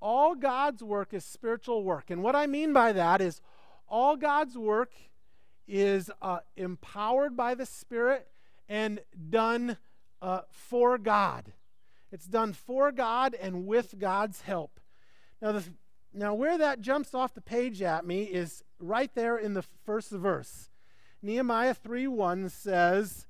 All 0.00 0.34
God's 0.34 0.82
work 0.82 1.14
is 1.14 1.24
spiritual 1.24 1.84
work. 1.84 2.10
And 2.10 2.22
what 2.22 2.34
I 2.34 2.46
mean 2.46 2.72
by 2.72 2.92
that 2.92 3.20
is 3.20 3.40
all 3.88 4.16
God's 4.16 4.58
work 4.58 4.92
is 5.68 6.10
uh, 6.20 6.40
empowered 6.56 7.36
by 7.36 7.54
the 7.54 7.66
Spirit 7.66 8.26
and 8.68 9.00
done 9.30 9.76
uh, 10.20 10.40
for 10.50 10.98
God. 10.98 11.52
It's 12.12 12.26
done 12.26 12.52
for 12.52 12.92
God 12.92 13.34
and 13.34 13.66
with 13.66 13.98
God's 13.98 14.42
help. 14.42 14.78
Now, 15.40 15.52
the, 15.52 15.64
now, 16.12 16.34
where 16.34 16.58
that 16.58 16.82
jumps 16.82 17.14
off 17.14 17.34
the 17.34 17.40
page 17.40 17.80
at 17.80 18.06
me 18.06 18.24
is 18.24 18.62
right 18.78 19.10
there 19.14 19.38
in 19.38 19.54
the 19.54 19.64
first 19.84 20.10
verse. 20.10 20.68
Nehemiah 21.22 21.74
3:1 21.74 22.50
says, 22.50 23.26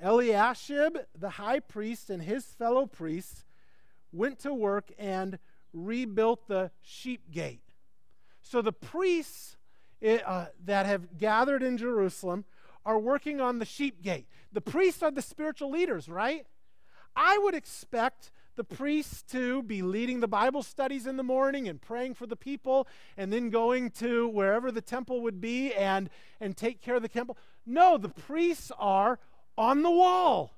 Eliashib, 0.00 0.98
the 1.18 1.30
high 1.30 1.60
priest, 1.60 2.10
and 2.10 2.22
his 2.22 2.44
fellow 2.44 2.86
priests 2.86 3.44
went 4.12 4.38
to 4.40 4.54
work 4.54 4.92
and 4.98 5.38
rebuilt 5.72 6.46
the 6.46 6.70
sheep 6.80 7.30
gate. 7.30 7.62
So 8.40 8.62
the 8.62 8.72
priests 8.72 9.56
eh, 10.00 10.18
uh, 10.24 10.46
that 10.64 10.86
have 10.86 11.18
gathered 11.18 11.62
in 11.62 11.76
Jerusalem 11.76 12.44
are 12.84 12.98
working 12.98 13.40
on 13.40 13.58
the 13.58 13.64
sheep 13.64 14.02
gate. 14.02 14.28
The 14.52 14.60
priests 14.60 15.02
are 15.02 15.10
the 15.10 15.22
spiritual 15.22 15.70
leaders, 15.70 16.08
right? 16.08 16.46
I 17.16 17.38
would 17.38 17.54
expect 17.54 18.30
the 18.56 18.64
priests 18.64 19.22
to 19.22 19.62
be 19.62 19.82
leading 19.82 20.20
the 20.20 20.28
Bible 20.28 20.62
studies 20.62 21.06
in 21.06 21.16
the 21.16 21.22
morning 21.22 21.68
and 21.68 21.80
praying 21.80 22.14
for 22.14 22.26
the 22.26 22.36
people 22.36 22.86
and 23.16 23.32
then 23.32 23.50
going 23.50 23.90
to 23.90 24.28
wherever 24.28 24.70
the 24.70 24.80
temple 24.80 25.22
would 25.22 25.40
be 25.40 25.72
and, 25.74 26.08
and 26.40 26.56
take 26.56 26.80
care 26.80 26.94
of 26.94 27.02
the 27.02 27.08
temple. 27.08 27.36
No, 27.66 27.96
the 27.96 28.08
priests 28.08 28.70
are 28.78 29.18
on 29.58 29.82
the 29.82 29.90
wall. 29.90 30.56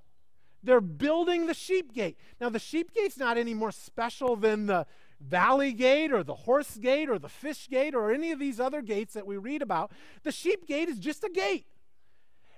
They're 0.62 0.80
building 0.80 1.46
the 1.46 1.54
sheep 1.54 1.94
gate. 1.94 2.18
Now, 2.40 2.48
the 2.48 2.58
sheep 2.58 2.92
gate's 2.92 3.18
not 3.18 3.38
any 3.38 3.54
more 3.54 3.72
special 3.72 4.36
than 4.36 4.66
the 4.66 4.86
valley 5.20 5.72
gate 5.72 6.12
or 6.12 6.22
the 6.22 6.34
horse 6.34 6.76
gate 6.76 7.08
or 7.08 7.18
the 7.18 7.28
fish 7.28 7.68
gate 7.68 7.94
or 7.94 8.12
any 8.12 8.32
of 8.32 8.38
these 8.38 8.60
other 8.60 8.82
gates 8.82 9.14
that 9.14 9.26
we 9.26 9.36
read 9.36 9.62
about. 9.62 9.92
The 10.22 10.32
sheep 10.32 10.66
gate 10.66 10.88
is 10.88 10.98
just 10.98 11.24
a 11.24 11.30
gate. 11.30 11.66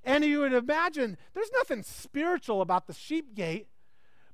And 0.04 0.24
you 0.24 0.40
would 0.40 0.54
imagine 0.54 1.16
there's 1.34 1.52
nothing 1.52 1.82
spiritual 1.82 2.62
about 2.62 2.86
the 2.86 2.94
sheep 2.94 3.34
gate 3.34 3.68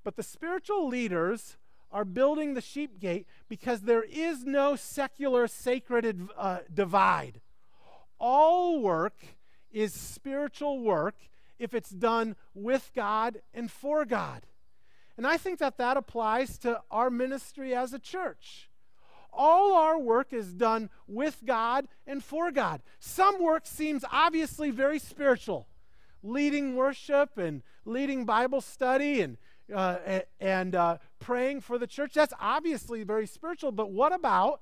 but 0.04 0.16
the 0.16 0.23
spiritual 0.23 0.87
leaders 0.87 1.56
are 1.90 2.04
building 2.04 2.54
the 2.54 2.61
sheep 2.61 3.00
gate 3.00 3.26
because 3.49 3.82
there 3.82 4.02
is 4.02 4.44
no 4.44 4.76
secular 4.76 5.46
sacred 5.46 6.28
uh, 6.37 6.58
divide. 6.73 7.40
All 8.18 8.80
work 8.80 9.16
is 9.73 9.92
spiritual 9.92 10.80
work 10.80 11.14
if 11.58 11.73
it's 11.75 11.90
done 11.90 12.37
with 12.52 12.90
God 12.94 13.40
and 13.52 13.70
for 13.70 14.04
God. 14.04 14.42
And 15.16 15.26
I 15.26 15.37
think 15.37 15.61
that 15.61 15.78
that 15.78 15.96
applies 15.96 16.58
to 16.58 16.80
our 16.90 17.11
ministry 17.11 17.75
as 17.75 17.92
a 17.92 17.99
church. 17.99 18.68
All 19.32 19.75
our 19.75 19.99
work 19.99 20.32
is 20.32 20.52
done 20.52 20.90
with 21.06 21.42
God 21.44 21.87
and 22.06 22.23
for 22.23 22.50
God. 22.50 22.82
Some 22.99 23.42
work 23.42 23.66
seems 23.66 24.04
obviously 24.11 24.70
very 24.70 24.99
spiritual, 24.99 25.68
leading 26.23 26.76
worship 26.76 27.37
and 27.37 27.62
leading 27.84 28.25
Bible 28.25 28.61
study 28.61 29.20
and 29.20 29.37
uh, 29.73 30.21
and 30.40 30.75
uh, 30.75 30.99
praying 31.21 31.61
for 31.61 31.78
the 31.78 31.87
church. 31.87 32.14
That's 32.14 32.35
obviously 32.40 33.04
very 33.04 33.26
spiritual, 33.26 33.73
but 33.73 33.90
what 33.90 34.12
about 34.12 34.61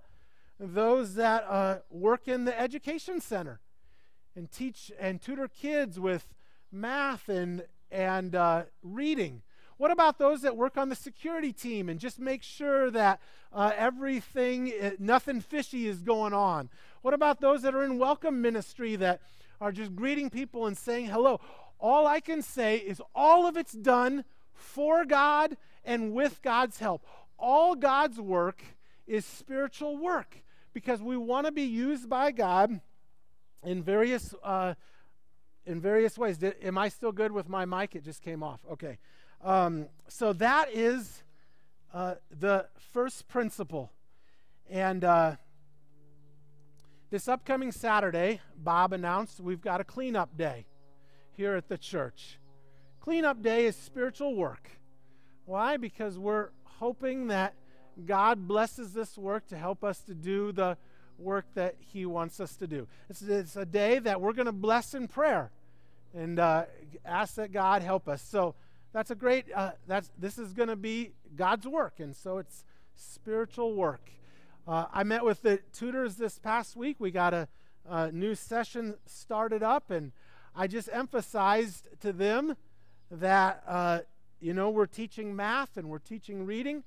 those 0.59 1.15
that 1.15 1.45
uh, 1.49 1.79
work 1.91 2.29
in 2.29 2.45
the 2.45 2.59
education 2.59 3.21
center 3.21 3.61
and 4.37 4.51
teach 4.51 4.93
and 4.99 5.21
tutor 5.21 5.49
kids 5.49 5.99
with 5.99 6.35
math 6.71 7.29
and, 7.29 7.65
and 7.91 8.35
uh, 8.35 8.65
reading? 8.83 9.43
What 9.77 9.91
about 9.91 10.19
those 10.19 10.43
that 10.43 10.57
work 10.57 10.77
on 10.77 10.91
the 10.91 10.95
security 10.95 11.53
team 11.53 11.89
and 11.89 11.99
just 11.99 12.21
make 12.21 12.45
sure 12.45 12.91
that 12.93 13.21
uh, 13.53 13.73
everything, 13.77 14.73
uh, 14.81 14.91
nothing 15.01 15.41
fishy 15.41 15.89
is 15.89 16.03
going 16.03 16.33
on? 16.33 16.71
What 17.01 17.15
about 17.15 17.41
those 17.41 17.63
that 17.63 17.75
are 17.75 17.83
in 17.83 17.99
welcome 17.99 18.41
ministry 18.41 18.95
that 18.97 19.21
are 19.61 19.73
just 19.73 19.97
greeting 19.97 20.31
people 20.31 20.67
and 20.67 20.79
saying 20.79 21.07
hello? 21.07 21.41
All 21.81 22.07
I 22.07 22.21
can 22.21 22.43
say 22.43 22.77
is 22.77 23.03
all 23.13 23.45
of 23.45 23.57
it's 23.57 23.73
done 23.73 24.25
for 24.55 25.05
God 25.05 25.57
and 25.85 26.13
with 26.13 26.43
God's 26.43 26.79
help. 26.79 27.05
All 27.39 27.75
God's 27.75 28.21
work 28.21 28.63
is 29.07 29.25
spiritual 29.25 29.97
work 29.97 30.43
because 30.73 31.03
we 31.03 31.17
want 31.17 31.47
to 31.47 31.53
be 31.53 31.63
used 31.63 32.09
by 32.09 32.31
God 32.31 32.81
in 33.65 33.83
various 33.83 34.35
uh, 34.43 34.75
in 35.67 35.81
various 35.81 36.19
ways. 36.19 36.39
Did, 36.39 36.57
am 36.63 36.79
I 36.79 36.89
still 36.89 37.13
good 37.13 37.33
with 37.33 37.49
my 37.49 37.65
mic? 37.65 37.95
It 37.95 38.05
just 38.05 38.23
came 38.23 38.43
off. 38.43 38.61
Okay. 38.71 38.99
Um, 39.43 39.89
so 40.09 40.33
that 40.35 40.73
is 40.73 41.23
uh, 41.93 42.15
the 42.31 42.67
first 42.93 43.29
principle. 43.29 43.93
And 44.71 45.05
uh, 45.05 45.37
this 47.11 47.29
upcoming 47.29 47.73
Saturday, 47.73 48.41
Bob 48.57 48.93
announced 48.93 49.41
we've 49.41 49.61
got 49.61 49.81
a 49.81 49.85
cleanup 49.85 50.37
day 50.37 50.67
here 51.37 51.55
at 51.55 51.69
the 51.69 51.77
church. 51.77 52.39
Cleanup 53.03 53.43
day 53.43 53.67
is 53.67 53.75
spiritual 53.75 54.37
work. 54.37 54.71
Why? 55.45 55.77
Because 55.77 56.17
we're 56.17 56.51
hoping 56.63 57.27
that 57.27 57.55
God 58.07 58.47
blesses 58.47 58.93
this 58.93 59.19
work 59.19 59.49
to 59.49 59.57
help 59.57 59.83
us 59.83 59.99
to 60.03 60.15
do 60.15 60.53
the 60.53 60.77
work 61.19 61.47
that 61.55 61.75
He 61.81 62.07
wants 62.07 62.39
us 62.39 62.55
to 62.57 62.69
do. 62.69 62.87
It's, 63.11 63.21
it's 63.21 63.57
a 63.57 63.67
day 63.67 63.99
that 63.99 64.21
we're 64.21 64.35
going 64.35 64.47
to 64.47 64.53
bless 64.53 64.95
in 64.95 65.09
prayer 65.09 65.51
and 66.15 66.39
uh, 66.39 66.67
ask 67.05 67.35
that 67.35 67.51
God 67.51 67.83
help 67.83 68.07
us. 68.09 68.23
So 68.23 68.55
that's 68.93 69.11
a 69.11 69.17
great. 69.17 69.47
Uh, 69.53 69.73
that's 69.89 70.13
this 70.17 70.39
is 70.39 70.53
going 70.53 70.69
to 70.69 70.77
be 70.77 71.11
God's 71.35 71.67
work, 71.67 71.99
and 71.99 72.15
so 72.15 72.39
it's 72.39 72.63
spiritual 72.95 73.75
work. 73.75 74.13
Uh, 74.69 74.85
I 74.93 75.03
met 75.03 75.25
with 75.25 75.43
the 75.43 75.59
tutors 75.73 76.15
this 76.15 76.39
past 76.39 76.77
week. 76.77 76.99
We 77.01 77.11
got 77.11 77.35
a, 77.35 77.49
a 77.85 78.13
new 78.13 78.37
session 78.37 78.95
started 79.07 79.65
up, 79.65 79.91
and 79.91 80.13
I 80.55 80.69
just 80.69 80.89
emphasized 80.93 81.89
to 82.03 82.13
them 82.13 82.55
that, 83.13 83.63
uh, 83.67 84.01
you 84.41 84.55
know, 84.55 84.71
we're 84.71 84.87
teaching 84.87 85.37
math 85.37 85.77
and 85.77 85.89
we're 85.89 85.99
teaching 85.99 86.47
reading, 86.47 86.83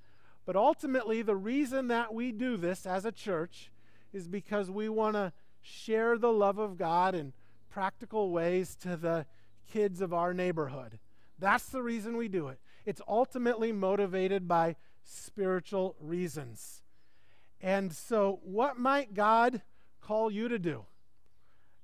but 0.45 0.55
ultimately 0.55 1.21
the 1.21 1.35
reason 1.35 1.87
that 1.87 2.13
we 2.13 2.31
do 2.31 2.57
this 2.57 2.85
as 2.85 3.05
a 3.05 3.11
church 3.11 3.71
is 4.11 4.27
because 4.27 4.69
we 4.71 4.89
want 4.89 5.15
to 5.15 5.31
share 5.61 6.17
the 6.17 6.31
love 6.31 6.57
of 6.57 6.77
God 6.77 7.15
in 7.15 7.33
practical 7.69 8.31
ways 8.31 8.75
to 8.81 8.97
the 8.97 9.25
kids 9.71 10.01
of 10.01 10.13
our 10.13 10.33
neighborhood. 10.33 10.99
That's 11.39 11.67
the 11.67 11.81
reason 11.81 12.17
we 12.17 12.27
do 12.27 12.47
it. 12.47 12.59
It's 12.85 13.01
ultimately 13.07 13.71
motivated 13.71 14.47
by 14.47 14.75
spiritual 15.03 15.95
reasons. 15.99 16.81
And 17.61 17.93
so, 17.93 18.39
what 18.43 18.77
might 18.77 19.13
God 19.13 19.61
call 20.01 20.31
you 20.31 20.47
to 20.47 20.59
do? 20.59 20.85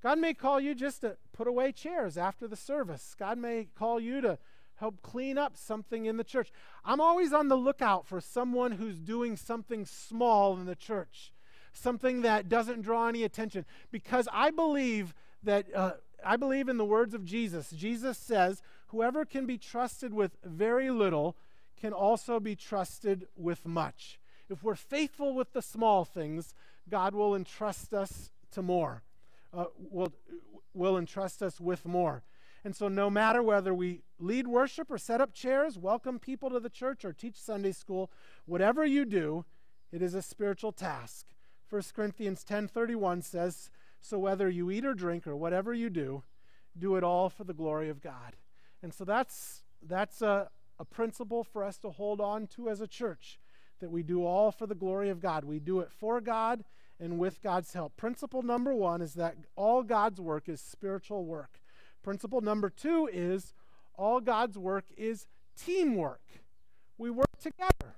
God 0.04 0.20
may 0.20 0.34
call 0.34 0.60
you 0.60 0.74
just 0.74 1.02
to 1.02 1.18
put 1.42 1.48
away 1.48 1.72
chairs 1.72 2.20
after 2.20 2.48
the 2.48 2.56
service. 2.56 3.16
God 3.18 3.40
may 3.40 3.68
call 3.76 4.00
you 4.00 4.22
to 4.22 4.38
help 4.76 5.02
clean 5.02 5.40
up 5.40 5.58
something 5.58 6.06
in 6.06 6.18
the 6.18 6.24
church. 6.24 6.52
I'm 6.86 7.02
always 7.02 7.34
on 7.34 7.48
the 7.48 7.56
lookout 7.56 8.06
for 8.06 8.22
someone 8.22 8.74
who's 8.74 9.00
doing 9.00 9.36
something 9.36 9.88
small 9.88 10.56
in 10.60 10.68
the 10.68 10.76
church. 10.76 11.34
something 11.74 12.22
that 12.22 12.48
doesn't 12.48 12.84
draw 12.84 13.08
any 13.08 13.24
attention. 13.24 13.66
Because 13.92 14.28
I 14.32 14.52
believe 14.52 15.16
that, 15.42 15.66
uh, 15.74 15.94
I 16.24 16.36
believe 16.36 16.70
in 16.70 16.78
the 16.78 16.86
words 16.86 17.16
of 17.16 17.26
Jesus. 17.26 17.72
Jesus 17.72 18.20
says, 18.20 18.62
Whoever 18.90 19.26
can 19.26 19.48
be 19.48 19.58
trusted 19.58 20.14
with 20.14 20.38
very 20.44 20.92
little 20.92 21.36
can 21.76 21.92
also 21.92 22.40
be 22.40 22.56
trusted 22.56 23.26
with 23.36 23.66
much. 23.66 24.20
If 24.48 24.62
we're 24.62 24.76
faithful 24.76 25.34
with 25.34 25.54
the 25.54 25.64
small 25.64 26.06
things, 26.06 26.54
God 26.88 27.16
will 27.16 27.34
entrust 27.34 27.96
us 27.96 28.30
to 28.52 28.62
more, 28.62 29.02
uh, 29.54 29.66
will, 29.78 30.14
will 30.74 30.98
entrust 30.98 31.42
us 31.42 31.60
with 31.60 31.86
more. 31.86 32.24
And 32.64 32.76
so, 32.76 32.88
no 32.88 33.10
matter 33.10 33.42
whether 33.42 33.74
we 33.74 34.04
lead 34.20 34.48
worship 34.48 34.92
or 34.92 34.98
set 34.98 35.20
up 35.20 35.34
chairs, 35.34 35.80
welcome 35.80 36.20
people 36.20 36.52
to 36.52 36.60
the 36.60 36.70
church, 36.70 37.04
or 37.04 37.12
teach 37.12 37.36
Sunday 37.36 37.72
school, 37.72 38.12
whatever 38.46 38.86
you 38.86 39.04
do, 39.04 39.46
it 39.92 40.02
is 40.02 40.14
a 40.14 40.22
spiritual 40.22 40.72
task. 40.72 41.26
1 41.70 41.82
Corinthians 41.96 42.44
10:31 42.44 43.24
says, 43.24 43.72
"So 44.00 44.20
whether 44.20 44.48
you 44.48 44.70
eat 44.70 44.86
or 44.86 44.94
drink 44.94 45.26
or 45.26 45.36
whatever 45.36 45.74
you 45.74 45.90
do, 45.90 46.24
do 46.78 46.96
it 46.98 47.04
all 47.04 47.30
for 47.30 47.46
the 47.46 47.54
glory 47.54 47.90
of 47.90 48.02
God." 48.02 48.36
And 48.84 48.94
so 48.94 49.06
that's 49.06 49.64
that's 49.82 50.22
a, 50.22 50.52
a 50.78 50.86
principle 50.86 51.44
for 51.44 51.64
us 51.64 51.80
to 51.80 51.90
hold 51.90 52.22
on 52.22 52.46
to 52.48 52.70
as 52.70 52.82
a 52.82 52.88
church 52.88 53.40
that 53.80 53.90
we 53.90 54.04
do 54.04 54.24
all 54.24 54.52
for 54.52 54.68
the 54.68 54.76
glory 54.76 55.10
of 55.10 55.20
God. 55.20 55.44
We 55.46 55.60
do 55.60 55.80
it 55.80 55.92
for 55.92 56.22
God 56.22 56.64
and 57.02 57.18
with 57.18 57.42
God's 57.42 57.74
help. 57.74 57.98
Principle 57.98 58.44
number 58.44 58.74
1 58.74 59.02
is 59.02 59.16
that 59.16 59.36
all 59.56 59.82
God's 59.84 60.22
work 60.22 60.48
is 60.48 60.62
spiritual 60.62 61.26
work. 61.26 61.60
Principle 62.04 62.42
number 62.42 62.70
two 62.70 63.10
is 63.12 63.54
all 63.96 64.20
God's 64.20 64.58
work 64.58 64.86
is 64.98 65.28
teamwork. 65.56 66.22
We 66.98 67.10
work 67.10 67.40
together. 67.40 67.96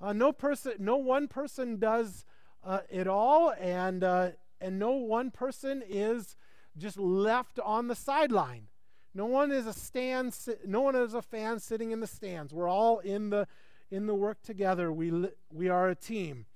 Uh, 0.00 0.12
no 0.12 0.32
person, 0.32 0.74
no 0.78 0.96
one 0.96 1.28
person 1.28 1.78
does 1.78 2.24
uh, 2.64 2.80
it 2.90 3.06
all, 3.06 3.52
and 3.60 4.02
uh, 4.02 4.30
and 4.60 4.78
no 4.78 4.92
one 4.92 5.30
person 5.30 5.82
is 5.86 6.36
just 6.76 6.98
left 6.98 7.58
on 7.58 7.88
the 7.88 7.94
sideline. 7.94 8.68
No 9.14 9.26
one 9.26 9.52
is 9.52 9.66
a 9.66 9.72
stand. 9.72 10.36
No 10.66 10.82
one 10.82 10.96
is 10.96 11.14
a 11.14 11.22
fan 11.22 11.60
sitting 11.60 11.90
in 11.90 12.00
the 12.00 12.06
stands. 12.06 12.52
We're 12.52 12.68
all 12.68 12.98
in 12.98 13.30
the 13.30 13.46
in 13.90 14.06
the 14.06 14.14
work 14.14 14.42
together. 14.42 14.92
We 14.92 15.28
we 15.50 15.68
are 15.68 15.88
a 15.88 15.94
team. 15.94 16.46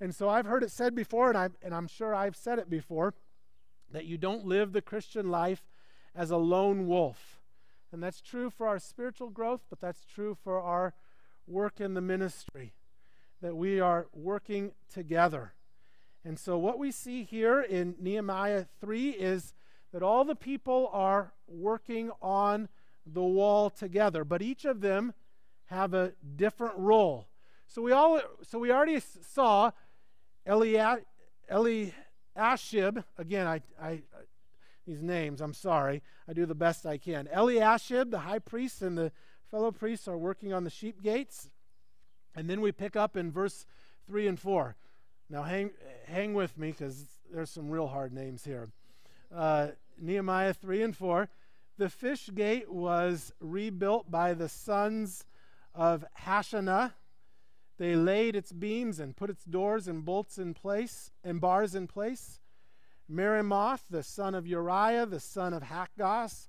And 0.00 0.14
so 0.14 0.28
I've 0.28 0.46
heard 0.46 0.62
it 0.62 0.70
said 0.70 0.94
before, 0.94 1.28
and 1.28 1.38
I 1.38 1.50
and 1.62 1.74
I'm 1.74 1.86
sure 1.86 2.14
I've 2.14 2.36
said 2.36 2.58
it 2.58 2.68
before, 2.68 3.14
that 3.90 4.06
you 4.06 4.18
don't 4.18 4.46
live 4.46 4.72
the 4.72 4.82
Christian 4.82 5.30
life 5.30 5.62
as 6.14 6.30
a 6.30 6.36
lone 6.36 6.86
wolf. 6.86 7.40
And 7.92 8.02
that's 8.02 8.20
true 8.20 8.50
for 8.50 8.66
our 8.66 8.78
spiritual 8.78 9.30
growth, 9.30 9.62
but 9.70 9.80
that's 9.80 10.04
true 10.04 10.36
for 10.42 10.60
our 10.60 10.94
work 11.46 11.80
in 11.80 11.94
the 11.94 12.00
ministry, 12.00 12.72
that 13.40 13.56
we 13.56 13.78
are 13.78 14.08
working 14.12 14.72
together. 14.92 15.52
And 16.24 16.38
so, 16.38 16.58
what 16.58 16.78
we 16.78 16.90
see 16.90 17.22
here 17.22 17.60
in 17.60 17.94
Nehemiah 18.00 18.64
3 18.80 19.10
is 19.10 19.54
that 19.92 20.02
all 20.02 20.24
the 20.24 20.34
people 20.34 20.90
are 20.92 21.32
working 21.46 22.10
on 22.20 22.68
the 23.06 23.22
wall 23.22 23.70
together, 23.70 24.24
but 24.24 24.42
each 24.42 24.64
of 24.64 24.80
them 24.80 25.14
have 25.66 25.94
a 25.94 26.12
different 26.36 26.76
role. 26.76 27.28
So 27.66 27.82
we 27.82 27.92
all 27.92 28.20
so 28.42 28.58
we 28.58 28.70
already 28.70 29.00
saw 29.00 29.72
Eliashib. 30.46 31.92
Again, 33.18 33.46
I, 33.46 33.60
I 33.80 34.02
these 34.86 35.02
names. 35.02 35.40
I'm 35.40 35.54
sorry. 35.54 36.02
I 36.28 36.32
do 36.32 36.46
the 36.46 36.54
best 36.54 36.86
I 36.86 36.98
can. 36.98 37.28
Eliashib, 37.32 38.10
the 38.10 38.20
high 38.20 38.38
priest, 38.38 38.82
and 38.82 38.96
the 38.98 39.12
fellow 39.50 39.72
priests 39.72 40.08
are 40.08 40.18
working 40.18 40.52
on 40.52 40.64
the 40.64 40.70
sheep 40.70 41.02
gates. 41.02 41.48
And 42.34 42.50
then 42.50 42.60
we 42.60 42.72
pick 42.72 42.96
up 42.96 43.16
in 43.16 43.30
verse 43.30 43.66
3 44.06 44.26
and 44.26 44.38
4. 44.38 44.76
Now, 45.30 45.42
hang, 45.44 45.70
hang 46.06 46.34
with 46.34 46.58
me 46.58 46.72
because 46.72 47.06
there's 47.32 47.50
some 47.50 47.70
real 47.70 47.86
hard 47.86 48.12
names 48.12 48.44
here. 48.44 48.68
Uh, 49.34 49.68
Nehemiah 49.98 50.52
3 50.52 50.82
and 50.82 50.96
4. 50.96 51.28
The 51.78 51.88
fish 51.88 52.30
gate 52.34 52.70
was 52.70 53.32
rebuilt 53.40 54.10
by 54.10 54.34
the 54.34 54.48
sons 54.48 55.24
of 55.74 56.04
Hassenaah. 56.22 56.92
They 57.76 57.96
laid 57.96 58.36
its 58.36 58.52
beams 58.52 59.00
and 59.00 59.16
put 59.16 59.30
its 59.30 59.44
doors 59.44 59.88
and 59.88 60.04
bolts 60.04 60.38
in 60.38 60.54
place 60.54 61.10
and 61.24 61.40
bars 61.40 61.74
in 61.74 61.88
place. 61.88 62.38
Meremoth, 63.10 63.82
the 63.90 64.02
son 64.02 64.34
of 64.34 64.46
Uriah, 64.46 65.06
the 65.06 65.20
son 65.20 65.52
of 65.52 65.64
Hakkoz, 65.64 66.48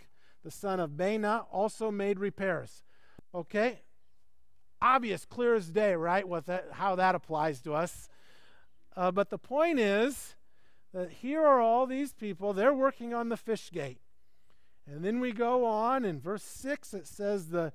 the 0.44 0.52
son 0.52 0.80
of 0.80 0.92
Baana, 0.92 1.46
also 1.52 1.92
made 1.92 2.20
repairs. 2.20 2.84
Okay? 3.34 3.82
Obvious, 4.86 5.26
clear 5.26 5.56
as 5.56 5.72
day, 5.72 5.96
right? 5.96 6.28
What 6.28 6.46
that, 6.46 6.68
how 6.74 6.96
that 6.96 7.16
applies 7.16 7.60
to 7.62 7.74
us. 7.74 8.08
Uh, 8.96 9.12
but 9.12 9.32
the 9.32 9.40
point 9.40 9.80
is, 9.80 10.36
that 10.94 11.12
here 11.12 11.44
are 11.44 11.60
all 11.60 11.86
these 11.86 12.14
people, 12.14 12.54
they're 12.54 12.74
working 12.74 13.14
on 13.14 13.28
the 13.28 13.36
fish 13.36 13.70
gate. 13.72 14.00
And 14.88 15.04
then 15.04 15.20
we 15.20 15.32
go 15.32 15.66
on 15.66 16.06
in 16.06 16.22
verse 16.22 16.44
6, 16.44 16.94
it 16.94 17.08
says 17.08 17.50
the 17.50 17.74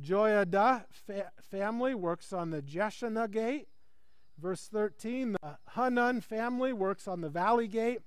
Joiada 0.00 0.84
fa- 0.92 1.32
family 1.50 1.94
works 1.94 2.32
on 2.32 2.50
the 2.50 2.62
Jeshanah 2.62 3.30
gate. 3.30 3.66
Verse 4.38 4.68
13, 4.70 5.32
the 5.32 5.58
Hanun 5.74 6.20
family 6.20 6.72
works 6.72 7.08
on 7.08 7.22
the 7.22 7.30
valley 7.30 7.66
gate. 7.66 8.00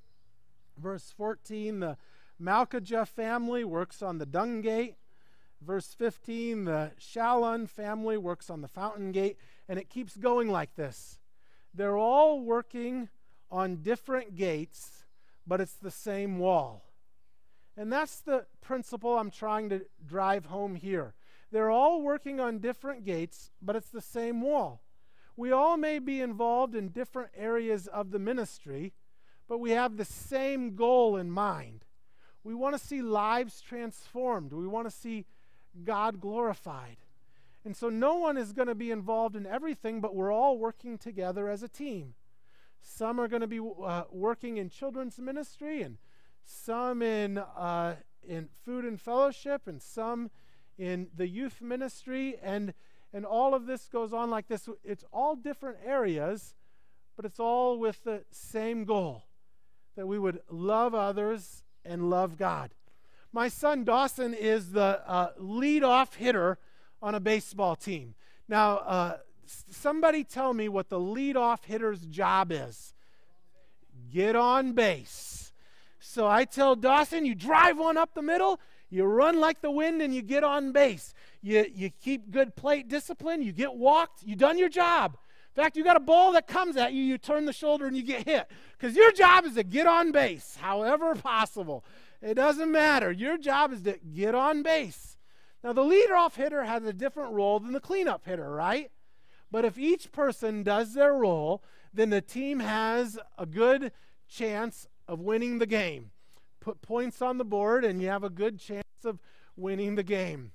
Verse 0.78 1.12
14, 1.18 1.80
the 1.80 1.98
Malchijah 2.42 3.08
family 3.08 3.66
works 3.66 4.02
on 4.02 4.20
the 4.20 4.26
dung 4.26 4.62
gate. 4.62 4.96
Verse 5.62 5.94
15, 5.94 6.66
the 6.66 6.92
Shallun 7.00 7.68
family 7.68 8.18
works 8.18 8.50
on 8.50 8.62
the 8.62 8.68
fountain 8.68 9.12
gate. 9.12 9.38
And 9.68 9.78
it 9.78 9.90
keeps 9.90 10.16
going 10.18 10.50
like 10.50 10.76
this. 10.76 11.20
They're 11.74 11.98
all 11.98 12.42
working 12.42 13.10
on 13.52 13.78
different 13.78 14.36
gates, 14.36 15.06
but 15.46 15.62
it's 15.62 15.76
the 15.76 15.92
same 15.92 16.40
wall. 16.40 16.86
And 17.78 17.92
that's 17.92 18.20
the 18.20 18.46
principle 18.62 19.18
I'm 19.18 19.32
trying 19.32 19.70
to 19.70 19.86
drive 20.06 20.46
home 20.46 20.76
here. 20.76 21.14
They're 21.52 21.72
all 21.72 22.02
working 22.02 22.40
on 22.40 22.60
different 22.60 23.06
gates, 23.06 23.52
but 23.62 23.76
it's 23.76 23.90
the 23.90 24.02
same 24.02 24.42
wall. 24.42 24.82
We 25.36 25.52
all 25.52 25.78
may 25.78 26.00
be 26.00 26.22
involved 26.22 26.76
in 26.76 26.90
different 26.90 27.32
areas 27.36 27.88
of 27.88 28.12
the 28.12 28.20
ministry, 28.20 28.94
but 29.48 29.60
we 29.60 29.72
have 29.72 29.98
the 29.98 30.06
same 30.06 30.76
goal 30.76 31.16
in 31.16 31.32
mind. 31.32 31.86
We 32.44 32.54
want 32.54 32.78
to 32.78 32.86
see 32.86 33.02
lives 33.02 33.62
transformed, 33.62 34.52
we 34.54 34.68
want 34.68 34.88
to 34.88 34.96
see 34.96 35.26
God 35.84 36.20
glorified. 36.20 36.98
And 37.66 37.76
so 37.76 37.90
no 37.90 38.16
one 38.16 38.38
is 38.38 38.54
going 38.54 38.68
to 38.68 38.76
be 38.76 38.92
involved 38.92 39.36
in 39.36 39.46
everything, 39.46 40.00
but 40.00 40.16
we're 40.16 40.32
all 40.32 40.58
working 40.58 40.98
together 40.98 41.50
as 41.50 41.62
a 41.62 41.68
team. 41.68 42.14
Some 42.82 43.20
are 43.20 43.28
going 43.28 43.42
to 43.42 43.48
be 43.48 43.60
uh, 43.60 44.04
working 44.10 44.58
in 44.58 44.70
children's 44.70 45.20
ministry, 45.20 45.82
and 45.82 45.98
some 46.46 47.02
in, 47.02 47.38
uh, 47.38 47.96
in 48.28 48.48
food 48.66 48.86
and 48.86 49.00
fellowship, 49.00 49.68
and 49.68 49.82
some 49.82 50.32
in 50.78 51.08
the 51.16 51.28
youth 51.28 51.62
ministry. 51.62 52.38
And, 52.42 52.74
and 53.14 53.26
all 53.26 53.54
of 53.54 53.66
this 53.66 53.90
goes 53.90 54.14
on 54.14 54.30
like 54.30 54.48
this. 54.48 54.70
It's 54.84 55.04
all 55.12 55.36
different 55.36 55.80
areas, 55.86 56.56
but 57.16 57.26
it's 57.26 57.40
all 57.40 57.78
with 57.78 58.04
the 58.06 58.24
same 58.32 58.86
goal 58.86 59.26
that 59.98 60.08
we 60.08 60.18
would 60.18 60.40
love 60.50 60.96
others 60.96 61.64
and 61.84 62.10
love 62.10 62.38
God. 62.38 62.72
My 63.32 63.48
son 63.48 63.84
Dawson 63.84 64.34
is 64.34 64.72
the 64.72 65.02
uh, 65.08 65.32
lead-off 65.38 66.16
hitter 66.16 66.58
on 67.02 67.16
a 67.16 67.20
baseball 67.20 67.76
team. 67.76 68.16
Now, 68.48 68.78
uh, 68.78 69.18
somebody 69.70 70.24
tell 70.24 70.54
me 70.54 70.70
what 70.70 70.90
the 70.90 71.00
leadoff 71.00 71.66
hitter's 71.66 72.02
job 72.02 72.52
is. 72.52 72.94
Get 74.12 74.36
on 74.36 74.74
base. 74.74 75.52
So 76.00 76.28
I 76.28 76.46
tell 76.46 76.76
Dawson, 76.76 77.26
you 77.26 77.36
drive 77.36 77.78
one 77.78 77.98
up 77.98 78.16
the 78.16 78.22
middle, 78.22 78.60
you 78.90 79.04
run 79.04 79.40
like 79.40 79.62
the 79.62 79.70
wind, 79.70 80.02
and 80.02 80.14
you 80.16 80.22
get 80.22 80.44
on 80.44 80.72
base. 80.72 81.14
You, 81.42 81.66
you 81.74 81.92
keep 81.92 82.32
good 82.32 82.56
plate 82.56 82.88
discipline, 82.88 83.44
you 83.44 83.52
get 83.52 83.76
walked, 83.76 84.24
you 84.24 84.36
done 84.36 84.58
your 84.58 84.70
job. 84.70 85.18
In 85.56 85.64
fact, 85.64 85.78
you 85.78 85.84
got 85.84 85.98
a 85.98 86.02
ball 86.02 86.32
that 86.34 86.48
comes 86.48 86.78
at 86.78 86.94
you, 86.94 87.04
you 87.04 87.18
turn 87.18 87.46
the 87.46 87.54
shoulder 87.54 87.86
and 87.86 87.96
you 87.96 88.04
get 88.04 88.28
hit. 88.28 88.48
Because 88.78 88.96
your 88.96 89.12
job 89.12 89.46
is 89.46 89.56
to 89.56 89.64
get 89.64 89.86
on 89.86 90.12
base, 90.12 90.58
however 90.60 91.14
possible. 91.16 91.84
It 92.22 92.34
doesn't 92.36 92.72
matter. 92.72 93.12
Your 93.12 93.38
job 93.38 93.72
is 93.72 93.82
to 93.84 93.98
get 94.14 94.36
on 94.36 94.62
base. 94.62 95.18
Now, 95.64 95.74
the 95.74 95.84
leadoff 95.84 96.36
hitter 96.36 96.64
has 96.64 96.84
a 96.84 96.94
different 96.94 97.34
role 97.34 97.60
than 97.60 97.74
the 97.74 97.80
cleanup 97.80 98.26
hitter, 98.26 98.50
right? 98.50 98.92
But 99.52 99.66
if 99.66 99.78
each 99.78 100.12
person 100.12 100.64
does 100.64 100.94
their 100.94 101.14
role, 101.14 101.64
then 101.94 102.10
the 102.10 102.22
team 102.22 102.60
has 102.60 103.18
a 103.38 103.46
good 103.46 103.92
chance 104.28 104.88
of 105.08 105.20
winning 105.20 105.60
the 105.60 105.66
game. 105.66 106.12
Put 106.60 106.82
points 106.82 107.22
on 107.22 107.38
the 107.38 107.46
board, 107.46 107.84
and 107.84 108.02
you 108.02 108.10
have 108.10 108.24
a 108.24 108.30
good 108.30 108.60
chance 108.60 108.84
of 109.04 109.20
winning 109.56 109.96
the 109.96 110.04
game. 110.04 110.52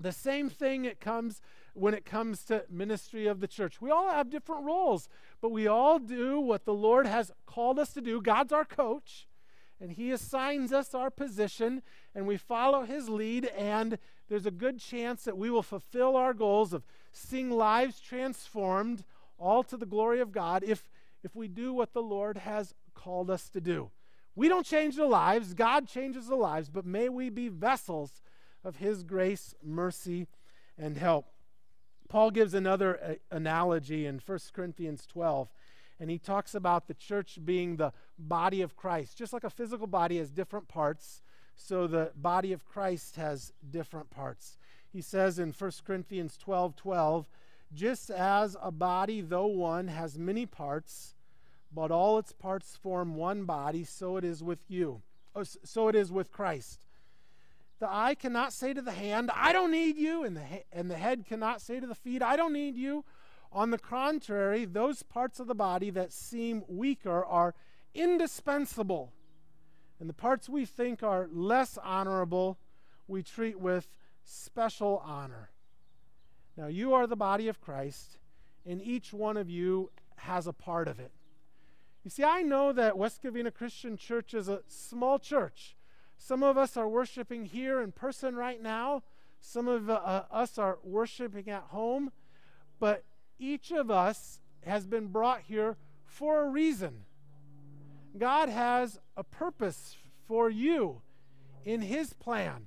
The 0.00 0.12
same 0.12 0.48
thing 0.48 0.84
it 0.84 1.00
comes 1.00 1.40
when 1.74 1.94
it 1.94 2.04
comes 2.04 2.44
to 2.44 2.64
ministry 2.70 3.26
of 3.26 3.40
the 3.40 3.48
church. 3.48 3.80
We 3.80 3.90
all 3.90 4.08
have 4.08 4.30
different 4.30 4.64
roles, 4.64 5.08
but 5.40 5.50
we 5.50 5.66
all 5.66 5.98
do 5.98 6.40
what 6.40 6.64
the 6.64 6.74
Lord 6.74 7.06
has 7.06 7.30
called 7.46 7.78
us 7.78 7.92
to 7.94 8.00
do. 8.00 8.20
God's 8.22 8.52
our 8.52 8.64
coach, 8.64 9.28
and 9.80 9.92
He 9.92 10.10
assigns 10.10 10.72
us 10.72 10.94
our 10.94 11.10
position, 11.10 11.82
and 12.14 12.26
we 12.26 12.36
follow 12.36 12.84
His 12.84 13.08
lead, 13.08 13.46
and 13.46 13.98
there's 14.28 14.46
a 14.46 14.50
good 14.50 14.78
chance 14.78 15.24
that 15.24 15.36
we 15.36 15.50
will 15.50 15.62
fulfill 15.62 16.16
our 16.16 16.34
goals 16.34 16.72
of 16.72 16.84
seeing 17.12 17.50
lives 17.50 18.00
transformed, 18.00 19.04
all 19.38 19.62
to 19.64 19.76
the 19.76 19.86
glory 19.86 20.20
of 20.20 20.32
God, 20.32 20.64
if, 20.64 20.84
if 21.22 21.34
we 21.34 21.48
do 21.48 21.72
what 21.72 21.92
the 21.92 22.02
Lord 22.02 22.38
has 22.38 22.74
called 22.94 23.30
us 23.30 23.48
to 23.50 23.60
do. 23.60 23.90
We 24.36 24.48
don't 24.48 24.66
change 24.66 24.96
the 24.96 25.06
lives, 25.06 25.54
God 25.54 25.86
changes 25.86 26.26
the 26.26 26.34
lives, 26.34 26.68
but 26.68 26.86
may 26.86 27.08
we 27.08 27.30
be 27.30 27.48
vessels 27.48 28.22
of 28.64 28.76
His 28.76 29.02
grace, 29.02 29.54
mercy, 29.62 30.26
and 30.78 30.96
help. 30.96 31.26
Paul 32.08 32.30
gives 32.30 32.54
another 32.54 33.00
uh, 33.02 33.14
analogy 33.30 34.06
in 34.06 34.20
1 34.24 34.38
Corinthians 34.52 35.06
12, 35.06 35.48
and 35.98 36.10
he 36.10 36.18
talks 36.18 36.54
about 36.54 36.86
the 36.86 36.94
church 36.94 37.38
being 37.44 37.76
the 37.76 37.92
body 38.18 38.62
of 38.62 38.76
Christ. 38.76 39.16
Just 39.16 39.32
like 39.32 39.44
a 39.44 39.50
physical 39.50 39.86
body 39.86 40.18
has 40.18 40.30
different 40.30 40.68
parts, 40.68 41.22
so 41.56 41.86
the 41.86 42.12
body 42.16 42.52
of 42.52 42.64
Christ 42.64 43.16
has 43.16 43.52
different 43.70 44.10
parts. 44.10 44.58
He 44.92 45.00
says 45.00 45.38
in 45.38 45.52
1 45.52 45.72
Corinthians 45.86 46.36
12 46.36 46.76
12, 46.76 47.28
just 47.72 48.10
as 48.10 48.56
a 48.62 48.70
body, 48.70 49.20
though 49.20 49.46
one, 49.46 49.88
has 49.88 50.18
many 50.18 50.46
parts, 50.46 51.14
but 51.72 51.90
all 51.90 52.18
its 52.18 52.32
parts 52.32 52.76
form 52.76 53.16
one 53.16 53.44
body, 53.44 53.84
so 53.84 54.16
it 54.16 54.24
is 54.24 54.42
with 54.42 54.60
you. 54.68 55.02
Oh, 55.34 55.42
so 55.42 55.88
it 55.88 55.96
is 55.96 56.12
with 56.12 56.30
Christ. 56.30 56.86
The 57.80 57.88
eye 57.90 58.14
cannot 58.14 58.52
say 58.52 58.72
to 58.72 58.80
the 58.80 58.92
hand, 58.92 59.30
I 59.34 59.52
don't 59.52 59.72
need 59.72 59.96
you, 59.96 60.22
and 60.22 60.36
the, 60.36 60.42
and 60.72 60.88
the 60.88 60.96
head 60.96 61.26
cannot 61.26 61.60
say 61.60 61.80
to 61.80 61.86
the 61.86 61.94
feet, 61.94 62.22
I 62.22 62.36
don't 62.36 62.52
need 62.52 62.76
you. 62.76 63.04
On 63.54 63.70
the 63.70 63.78
contrary, 63.78 64.64
those 64.64 65.04
parts 65.04 65.38
of 65.38 65.46
the 65.46 65.54
body 65.54 65.88
that 65.90 66.12
seem 66.12 66.64
weaker 66.66 67.24
are 67.24 67.54
indispensable. 67.94 69.12
And 70.00 70.08
the 70.08 70.14
parts 70.14 70.48
we 70.48 70.64
think 70.66 71.04
are 71.04 71.28
less 71.32 71.78
honorable, 71.82 72.58
we 73.06 73.22
treat 73.22 73.60
with 73.60 73.86
special 74.24 75.00
honor. 75.06 75.50
Now, 76.56 76.66
you 76.66 76.94
are 76.94 77.06
the 77.06 77.16
body 77.16 77.46
of 77.46 77.60
Christ, 77.60 78.18
and 78.66 78.82
each 78.82 79.12
one 79.12 79.36
of 79.36 79.48
you 79.48 79.90
has 80.16 80.48
a 80.48 80.52
part 80.52 80.88
of 80.88 80.98
it. 80.98 81.12
You 82.02 82.10
see, 82.10 82.24
I 82.24 82.42
know 82.42 82.72
that 82.72 82.98
West 82.98 83.22
Covina 83.22 83.54
Christian 83.54 83.96
Church 83.96 84.34
is 84.34 84.48
a 84.48 84.62
small 84.66 85.20
church. 85.20 85.76
Some 86.18 86.42
of 86.42 86.58
us 86.58 86.76
are 86.76 86.88
worshiping 86.88 87.44
here 87.44 87.80
in 87.80 87.92
person 87.92 88.34
right 88.34 88.60
now. 88.60 89.04
Some 89.40 89.68
of 89.68 89.88
uh, 89.88 90.24
us 90.30 90.58
are 90.58 90.78
worshiping 90.82 91.48
at 91.48 91.62
home. 91.64 92.10
But 92.78 93.04
each 93.52 93.70
of 93.70 93.90
us 93.90 94.40
has 94.64 94.86
been 94.86 95.08
brought 95.08 95.42
here 95.42 95.76
for 96.06 96.42
a 96.42 96.48
reason. 96.48 97.04
God 98.16 98.48
has 98.48 98.98
a 99.16 99.24
purpose 99.24 99.96
for 100.26 100.48
you 100.48 101.02
in 101.64 101.82
His 101.82 102.12
plan, 102.12 102.66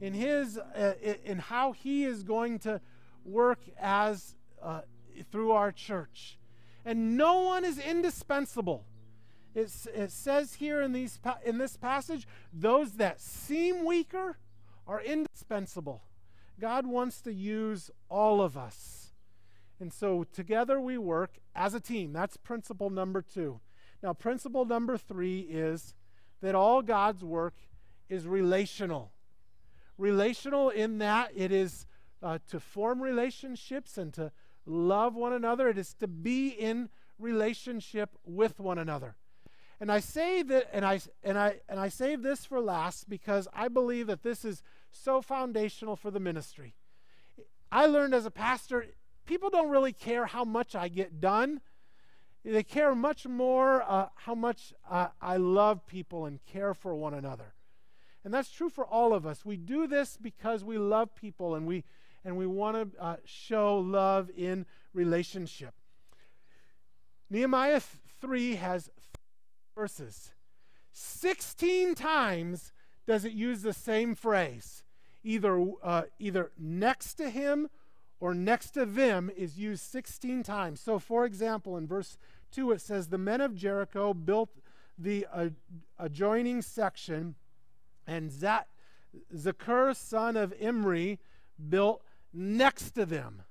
in 0.00 0.14
His, 0.14 0.58
uh, 0.58 0.94
in 1.24 1.38
how 1.38 1.72
He 1.72 2.04
is 2.04 2.22
going 2.22 2.58
to 2.60 2.80
work 3.24 3.60
as 3.78 4.34
uh, 4.62 4.80
through 5.30 5.52
our 5.52 5.70
church. 5.70 6.38
And 6.84 7.16
no 7.16 7.40
one 7.40 7.64
is 7.64 7.78
indispensable. 7.78 8.84
It, 9.54 9.70
it 9.94 10.10
says 10.10 10.54
here 10.54 10.80
in, 10.80 10.92
these, 10.92 11.18
in 11.44 11.58
this 11.58 11.76
passage, 11.76 12.26
those 12.52 12.92
that 12.92 13.20
seem 13.20 13.84
weaker 13.84 14.38
are 14.86 15.02
indispensable. 15.02 16.02
God 16.58 16.86
wants 16.86 17.20
to 17.22 17.32
use 17.32 17.90
all 18.08 18.42
of 18.42 18.56
us. 18.56 18.99
And 19.80 19.92
so 19.92 20.24
together 20.24 20.80
we 20.80 20.98
work 20.98 21.38
as 21.54 21.74
a 21.74 21.80
team. 21.80 22.12
That's 22.12 22.36
principle 22.36 22.90
number 22.90 23.22
two. 23.22 23.60
Now, 24.02 24.12
principle 24.12 24.64
number 24.64 24.96
three 24.96 25.40
is 25.40 25.94
that 26.42 26.54
all 26.54 26.82
God's 26.82 27.24
work 27.24 27.54
is 28.08 28.26
relational. 28.26 29.12
Relational 29.98 30.70
in 30.70 30.98
that 30.98 31.32
it 31.34 31.52
is 31.52 31.86
uh, 32.22 32.38
to 32.48 32.60
form 32.60 33.00
relationships 33.00 33.96
and 33.98 34.12
to 34.14 34.32
love 34.66 35.14
one 35.14 35.32
another, 35.32 35.68
it 35.68 35.78
is 35.78 35.94
to 35.94 36.06
be 36.06 36.48
in 36.48 36.88
relationship 37.18 38.10
with 38.24 38.60
one 38.60 38.78
another. 38.78 39.16
And 39.80 39.90
I 39.90 40.00
say 40.00 40.42
that 40.42 40.68
and 40.74 40.84
I 40.84 41.00
and 41.22 41.38
I 41.38 41.60
and 41.68 41.80
I 41.80 41.88
save 41.88 42.22
this 42.22 42.44
for 42.44 42.60
last 42.60 43.08
because 43.08 43.48
I 43.54 43.68
believe 43.68 44.08
that 44.08 44.22
this 44.22 44.44
is 44.44 44.62
so 44.90 45.22
foundational 45.22 45.96
for 45.96 46.10
the 46.10 46.20
ministry. 46.20 46.74
I 47.72 47.86
learned 47.86 48.14
as 48.14 48.26
a 48.26 48.30
pastor, 48.30 48.86
people 49.30 49.48
don't 49.48 49.70
really 49.70 49.92
care 49.92 50.26
how 50.26 50.44
much 50.44 50.74
I 50.74 50.88
get 50.88 51.20
done. 51.20 51.60
They 52.44 52.64
care 52.64 52.96
much 52.96 53.28
more 53.28 53.80
uh, 53.82 54.08
how 54.16 54.34
much 54.34 54.74
uh, 54.90 55.08
I 55.22 55.36
love 55.36 55.86
people 55.86 56.26
and 56.26 56.44
care 56.46 56.74
for 56.74 56.96
one 56.96 57.14
another. 57.14 57.54
And 58.24 58.34
that's 58.34 58.50
true 58.50 58.68
for 58.68 58.84
all 58.84 59.14
of 59.14 59.26
us. 59.26 59.44
We 59.44 59.56
do 59.56 59.86
this 59.86 60.16
because 60.20 60.64
we 60.64 60.78
love 60.78 61.14
people 61.14 61.54
and 61.54 61.64
we 61.64 61.84
and 62.24 62.36
we 62.36 62.46
want 62.48 62.92
to 62.92 63.00
uh, 63.00 63.16
show 63.24 63.78
love 63.78 64.30
in 64.36 64.66
relationship. 64.92 65.74
Nehemiah 67.30 67.80
3 68.20 68.56
has 68.56 68.90
verses. 69.76 70.32
16 70.90 71.94
times 71.94 72.72
does 73.06 73.24
it 73.24 73.32
use 73.32 73.62
the 73.62 73.72
same 73.72 74.16
phrase. 74.16 74.82
Either, 75.22 75.64
uh, 75.84 76.02
either 76.18 76.50
next 76.58 77.14
to 77.14 77.30
him 77.30 77.68
or 78.20 78.34
next 78.34 78.70
to 78.72 78.84
them 78.84 79.30
is 79.34 79.58
used 79.58 79.82
16 79.82 80.42
times. 80.42 80.80
So, 80.80 80.98
for 80.98 81.24
example, 81.24 81.76
in 81.76 81.86
verse 81.86 82.18
2, 82.52 82.72
it 82.72 82.80
says, 82.80 83.08
The 83.08 83.18
men 83.18 83.40
of 83.40 83.54
Jericho 83.54 84.12
built 84.12 84.50
the 84.98 85.26
uh, 85.32 85.48
adjoining 85.98 86.60
section, 86.60 87.34
and 88.06 88.30
Zat, 88.30 88.64
Zakur, 89.34 89.96
son 89.96 90.36
of 90.36 90.52
Imri, 90.60 91.18
built 91.68 92.02
next 92.32 92.90
to 92.92 93.06
them. 93.06 93.42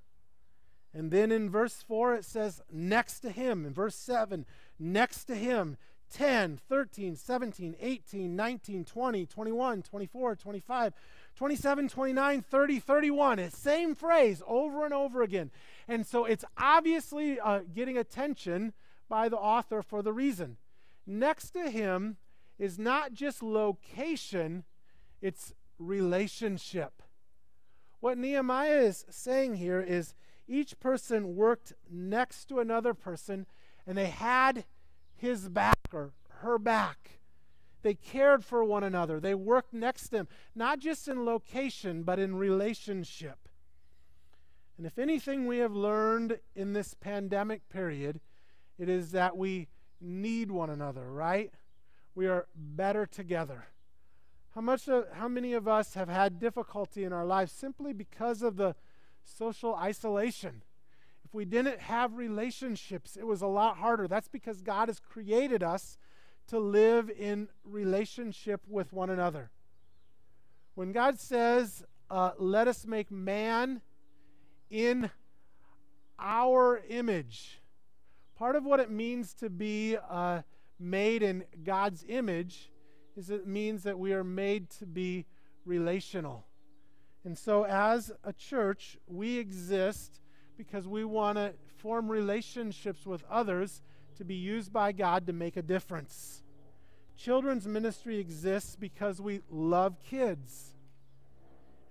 And 0.93 1.11
then 1.11 1.31
in 1.31 1.49
verse 1.49 1.83
4, 1.87 2.15
it 2.15 2.25
says, 2.25 2.61
next 2.71 3.19
to 3.21 3.29
him. 3.29 3.65
In 3.65 3.73
verse 3.73 3.95
7, 3.95 4.45
next 4.79 5.25
to 5.25 5.35
him. 5.35 5.77
10, 6.09 6.59
13, 6.67 7.15
17, 7.15 7.75
18, 7.79 8.35
19, 8.35 8.85
20, 8.85 9.25
21, 9.25 9.81
24, 9.81 10.35
25, 10.35 10.93
27, 11.35 11.89
29, 11.89 12.41
30, 12.41 12.79
31. 12.79 13.39
It's 13.39 13.57
same 13.57 13.95
phrase 13.95 14.41
over 14.47 14.85
and 14.85 14.93
over 14.93 15.21
again. 15.21 15.51
And 15.87 16.05
so 16.05 16.25
it's 16.25 16.45
obviously 16.57 17.39
uh, 17.39 17.61
getting 17.73 17.97
attention 17.97 18.73
by 19.07 19.29
the 19.29 19.37
author 19.37 19.81
for 19.81 20.01
the 20.01 20.13
reason. 20.13 20.57
Next 21.05 21.51
to 21.51 21.69
him 21.69 22.17
is 22.57 22.77
not 22.77 23.13
just 23.13 23.41
location, 23.41 24.63
it's 25.21 25.53
relationship. 25.79 27.01
What 27.99 28.17
Nehemiah 28.17 28.81
is 28.81 29.05
saying 29.09 29.55
here 29.55 29.81
is 29.81 30.13
each 30.47 30.79
person 30.79 31.35
worked 31.35 31.73
next 31.89 32.45
to 32.45 32.59
another 32.59 32.93
person 32.93 33.45
and 33.85 33.97
they 33.97 34.07
had 34.07 34.65
his 35.19 35.49
back 35.49 35.77
or 35.93 36.11
her 36.39 36.57
back. 36.57 37.19
They 37.81 37.93
cared 37.93 38.43
for 38.43 38.63
one 38.63 38.83
another. 38.83 39.19
They 39.19 39.35
worked 39.35 39.73
next 39.73 40.03
to 40.05 40.11
them, 40.11 40.27
not 40.55 40.79
just 40.79 41.07
in 41.07 41.25
location, 41.25 42.03
but 42.03 42.19
in 42.19 42.35
relationship. 42.35 43.47
And 44.77 44.85
if 44.85 44.97
anything 44.97 45.45
we 45.45 45.57
have 45.57 45.73
learned 45.73 46.39
in 46.55 46.73
this 46.73 46.93
pandemic 46.93 47.67
period, 47.69 48.21
it 48.77 48.89
is 48.89 49.11
that 49.11 49.37
we 49.37 49.67
need 50.01 50.51
one 50.51 50.69
another, 50.69 51.11
right? 51.11 51.53
We 52.15 52.27
are 52.27 52.47
better 52.55 53.05
together. 53.05 53.65
How 54.55 54.61
much 54.61 54.87
of, 54.87 55.05
how 55.13 55.27
many 55.27 55.53
of 55.53 55.67
us 55.67 55.93
have 55.93 56.09
had 56.09 56.39
difficulty 56.39 57.03
in 57.03 57.13
our 57.13 57.25
lives 57.25 57.51
simply 57.51 57.93
because 57.93 58.41
of 58.41 58.55
the 58.55 58.75
social 59.23 59.75
isolation? 59.75 60.63
If 61.29 61.35
we 61.35 61.45
didn't 61.45 61.79
have 61.81 62.17
relationships, 62.17 63.15
it 63.15 63.27
was 63.27 63.43
a 63.43 63.47
lot 63.47 63.77
harder. 63.77 64.07
That's 64.07 64.27
because 64.27 64.63
God 64.63 64.89
has 64.89 64.99
created 64.99 65.61
us 65.61 65.99
to 66.47 66.57
live 66.57 67.11
in 67.11 67.49
relationship 67.63 68.61
with 68.67 68.91
one 68.91 69.11
another. 69.11 69.51
When 70.73 70.91
God 70.91 71.19
says, 71.19 71.83
uh, 72.09 72.31
let 72.39 72.67
us 72.67 72.87
make 72.87 73.11
man 73.11 73.81
in 74.71 75.11
our 76.17 76.81
image, 76.89 77.61
part 78.35 78.55
of 78.55 78.65
what 78.65 78.79
it 78.79 78.89
means 78.89 79.35
to 79.35 79.51
be 79.51 79.97
uh, 80.09 80.41
made 80.79 81.21
in 81.21 81.43
God's 81.63 82.03
image 82.09 82.71
is 83.15 83.29
it 83.29 83.45
means 83.45 83.83
that 83.83 83.99
we 83.99 84.13
are 84.13 84.23
made 84.23 84.71
to 84.71 84.87
be 84.87 85.27
relational. 85.63 86.47
And 87.23 87.37
so, 87.37 87.65
as 87.65 88.11
a 88.23 88.33
church, 88.33 88.97
we 89.05 89.37
exist 89.37 90.21
because 90.59 90.89
we 90.89 91.05
want 91.05 91.37
to 91.37 91.53
form 91.77 92.11
relationships 92.11 93.05
with 93.05 93.23
others 93.31 93.81
to 94.17 94.25
be 94.25 94.35
used 94.35 94.73
by 94.73 94.91
God 94.91 95.25
to 95.27 95.31
make 95.31 95.55
a 95.55 95.61
difference. 95.61 96.43
Children's 97.15 97.65
ministry 97.65 98.19
exists 98.19 98.75
because 98.75 99.21
we 99.21 99.39
love 99.49 99.95
kids. 100.03 100.75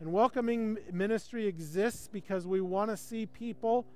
And 0.01 0.13
welcoming 0.13 0.77
ministry 0.93 1.47
exists 1.47 2.11
because 2.13 2.47
we 2.47 2.61
want 2.61 2.91
to 2.91 2.97
see 2.99 3.25
people, 3.25 3.87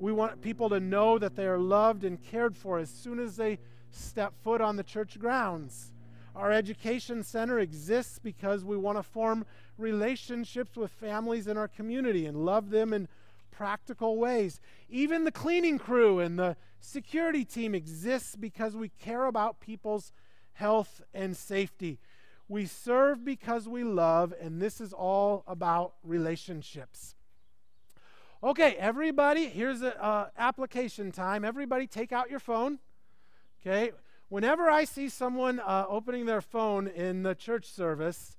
we 0.00 0.10
want 0.10 0.42
people 0.42 0.68
to 0.70 0.80
know 0.80 1.16
that 1.20 1.36
they 1.36 1.46
are 1.46 1.56
loved 1.56 2.02
and 2.02 2.20
cared 2.20 2.56
for 2.56 2.80
as 2.80 2.90
soon 2.90 3.20
as 3.20 3.36
they 3.36 3.60
step 3.92 4.34
foot 4.42 4.60
on 4.60 4.74
the 4.74 4.82
church 4.82 5.16
grounds. 5.20 5.92
Our 6.34 6.50
education 6.50 7.22
center 7.22 7.60
exists 7.60 8.18
because 8.18 8.64
we 8.64 8.76
want 8.76 8.98
to 8.98 9.04
form 9.04 9.46
relationships 9.76 10.76
with 10.76 10.90
families 10.90 11.46
in 11.46 11.56
our 11.56 11.68
community 11.68 12.26
and 12.26 12.44
love 12.44 12.70
them 12.70 12.92
in 12.92 13.06
practical 13.58 14.16
ways. 14.16 14.60
Even 14.88 15.24
the 15.24 15.32
cleaning 15.32 15.80
crew 15.80 16.20
and 16.20 16.38
the 16.38 16.56
security 16.78 17.44
team 17.44 17.74
exists 17.74 18.36
because 18.36 18.76
we 18.76 18.88
care 18.88 19.24
about 19.24 19.58
people's 19.58 20.12
health 20.52 21.02
and 21.12 21.36
safety. 21.36 21.98
We 22.46 22.66
serve 22.66 23.24
because 23.24 23.68
we 23.68 23.82
love, 23.82 24.32
and 24.40 24.62
this 24.62 24.80
is 24.80 24.92
all 24.92 25.42
about 25.48 25.94
relationships. 26.04 27.16
Okay, 28.44 28.74
everybody, 28.74 29.48
here's 29.48 29.82
an 29.82 29.94
uh, 30.00 30.26
application 30.38 31.10
time. 31.10 31.44
Everybody, 31.44 31.88
take 31.88 32.12
out 32.12 32.30
your 32.30 32.38
phone. 32.38 32.78
Okay, 33.60 33.90
whenever 34.28 34.70
I 34.70 34.84
see 34.84 35.08
someone 35.08 35.58
uh, 35.58 35.84
opening 35.88 36.26
their 36.26 36.40
phone 36.40 36.86
in 36.86 37.24
the 37.24 37.34
church 37.34 37.66
service, 37.66 38.36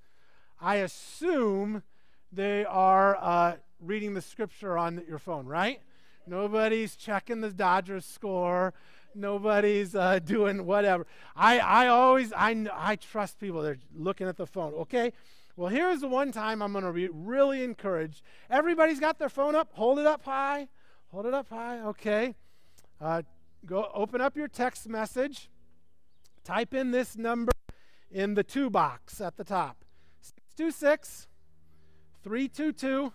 I 0.62 0.76
assume 0.76 1.84
they 2.32 2.64
are 2.64 3.18
uh, 3.20 3.56
reading 3.82 4.14
the 4.14 4.22
scripture 4.22 4.78
on 4.78 5.04
your 5.08 5.20
phone, 5.20 5.46
right? 5.46 5.82
Nobody's 6.28 6.96
checking 6.96 7.42
the 7.42 7.50
Dodgers 7.50 8.06
score. 8.06 8.74
Nobody's 9.16 9.96
uh, 9.96 10.20
doing 10.20 10.66
whatever. 10.66 11.08
I, 11.36 11.60
I 11.60 11.88
always, 11.88 12.32
I, 12.34 12.68
I 12.74 12.96
trust 12.96 13.40
people. 13.40 13.62
They're 13.62 13.80
looking 13.96 14.28
at 14.28 14.38
the 14.38 14.46
phone. 14.46 14.74
Okay. 14.74 15.14
Well, 15.56 15.70
here's 15.70 16.02
the 16.02 16.08
one 16.08 16.32
time 16.32 16.62
I'm 16.62 16.72
going 16.72 16.86
to 16.86 16.94
be 16.94 17.10
really 17.10 17.64
encouraged. 17.64 18.22
Everybody's 18.50 19.00
got 19.00 19.20
their 19.20 19.30
phone 19.30 19.56
up. 19.56 19.70
Hold 19.74 20.00
it 20.00 20.06
up 20.06 20.24
high. 20.24 20.68
Hold 21.12 21.26
it 21.26 21.34
up 21.34 21.50
high. 21.50 21.80
Okay. 21.82 22.36
Uh, 23.02 23.24
go 23.66 23.90
open 23.94 24.22
up 24.22 24.38
your 24.38 24.48
text 24.48 24.88
message. 24.88 25.50
Type 26.44 26.74
in 26.74 26.92
this 26.92 27.18
number 27.18 27.52
in 28.12 28.36
the 28.36 28.44
to 28.44 28.70
box 28.70 29.20
at 29.22 29.38
the 29.38 29.44
top 29.44 29.84
626 30.22 31.28
322 32.24 33.14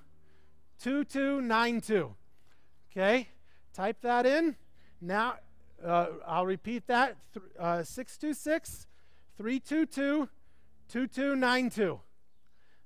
2292. 0.84 2.14
Okay? 2.92 3.28
Type 3.72 4.02
that 4.02 4.26
in. 4.26 4.54
Now, 5.00 5.36
uh, 5.82 6.08
I'll 6.26 6.44
repeat 6.44 6.86
that 6.88 7.16
uh, 7.58 7.82
626 7.82 8.86
322 9.38 10.28
2292. 10.90 12.00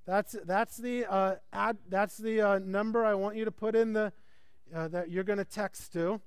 That's, 0.06 0.36
that's 0.44 0.76
the, 0.76 1.06
uh, 1.06 1.34
ad, 1.52 1.78
that's 1.88 2.16
the 2.16 2.40
uh, 2.40 2.58
number 2.60 3.04
I 3.04 3.14
want 3.14 3.36
you 3.36 3.44
to 3.44 3.50
put 3.50 3.74
in 3.74 3.94
the, 3.94 4.12
uh, 4.72 4.86
that 4.88 5.10
you're 5.10 5.24
going 5.24 5.38
to 5.38 5.44
text 5.44 5.92
to. 5.94 6.20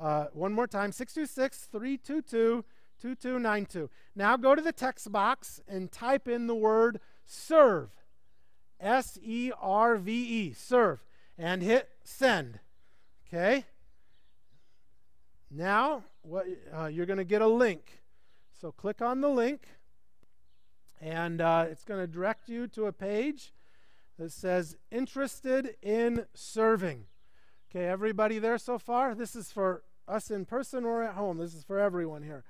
Uh, 0.00 0.26
one 0.32 0.52
more 0.52 0.68
time 0.68 0.92
626 0.92 1.64
322 1.72 2.64
2292. 3.00 3.90
Now 4.14 4.36
go 4.36 4.54
to 4.54 4.62
the 4.62 4.72
text 4.72 5.10
box 5.10 5.60
and 5.66 5.90
type 5.90 6.28
in 6.28 6.46
the 6.46 6.54
word 6.54 7.00
serve. 7.26 7.90
S 8.80 9.18
E 9.22 9.50
R 9.60 9.96
V 9.96 10.12
E, 10.12 10.52
serve, 10.52 11.02
and 11.38 11.62
hit 11.62 11.88
send. 12.02 12.58
Okay? 13.26 13.64
Now, 15.50 16.04
what, 16.22 16.46
uh, 16.76 16.86
you're 16.86 17.06
going 17.06 17.18
to 17.18 17.24
get 17.24 17.40
a 17.40 17.46
link. 17.46 18.02
So 18.60 18.72
click 18.72 19.00
on 19.00 19.20
the 19.20 19.28
link, 19.28 19.68
and 21.00 21.40
uh, 21.40 21.66
it's 21.70 21.84
going 21.84 22.00
to 22.00 22.06
direct 22.06 22.48
you 22.48 22.66
to 22.68 22.86
a 22.86 22.92
page 22.92 23.52
that 24.18 24.32
says 24.32 24.76
interested 24.90 25.76
in 25.80 26.26
serving. 26.34 27.04
Okay, 27.70 27.86
everybody 27.86 28.38
there 28.38 28.58
so 28.58 28.78
far? 28.78 29.14
This 29.14 29.36
is 29.36 29.52
for 29.52 29.84
us 30.08 30.30
in 30.30 30.44
person 30.44 30.84
or 30.84 31.04
at 31.04 31.14
home. 31.14 31.38
This 31.38 31.54
is 31.54 31.62
for 31.62 31.78
everyone 31.78 32.22
here. 32.22 32.42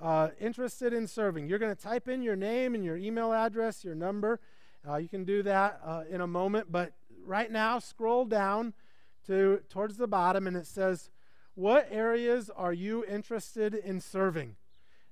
Uh, 0.00 0.30
interested 0.40 0.92
in 0.92 1.06
serving. 1.06 1.48
You're 1.48 1.60
going 1.60 1.74
to 1.74 1.80
type 1.80 2.08
in 2.08 2.22
your 2.22 2.34
name 2.34 2.74
and 2.74 2.84
your 2.84 2.96
email 2.96 3.32
address, 3.32 3.84
your 3.84 3.94
number. 3.94 4.40
Uh, 4.88 4.96
you 4.96 5.08
can 5.08 5.24
do 5.24 5.44
that 5.44 5.80
uh, 5.84 6.02
in 6.10 6.20
a 6.20 6.26
moment, 6.26 6.72
but 6.72 6.92
right 7.24 7.50
now, 7.50 7.78
scroll 7.78 8.24
down 8.24 8.74
to 9.26 9.60
towards 9.68 9.96
the 9.96 10.08
bottom, 10.08 10.46
and 10.46 10.56
it 10.56 10.66
says 10.66 11.10
what 11.54 11.86
areas 11.90 12.50
are 12.54 12.72
you 12.72 13.04
interested 13.04 13.74
in 13.74 14.00
serving? 14.00 14.56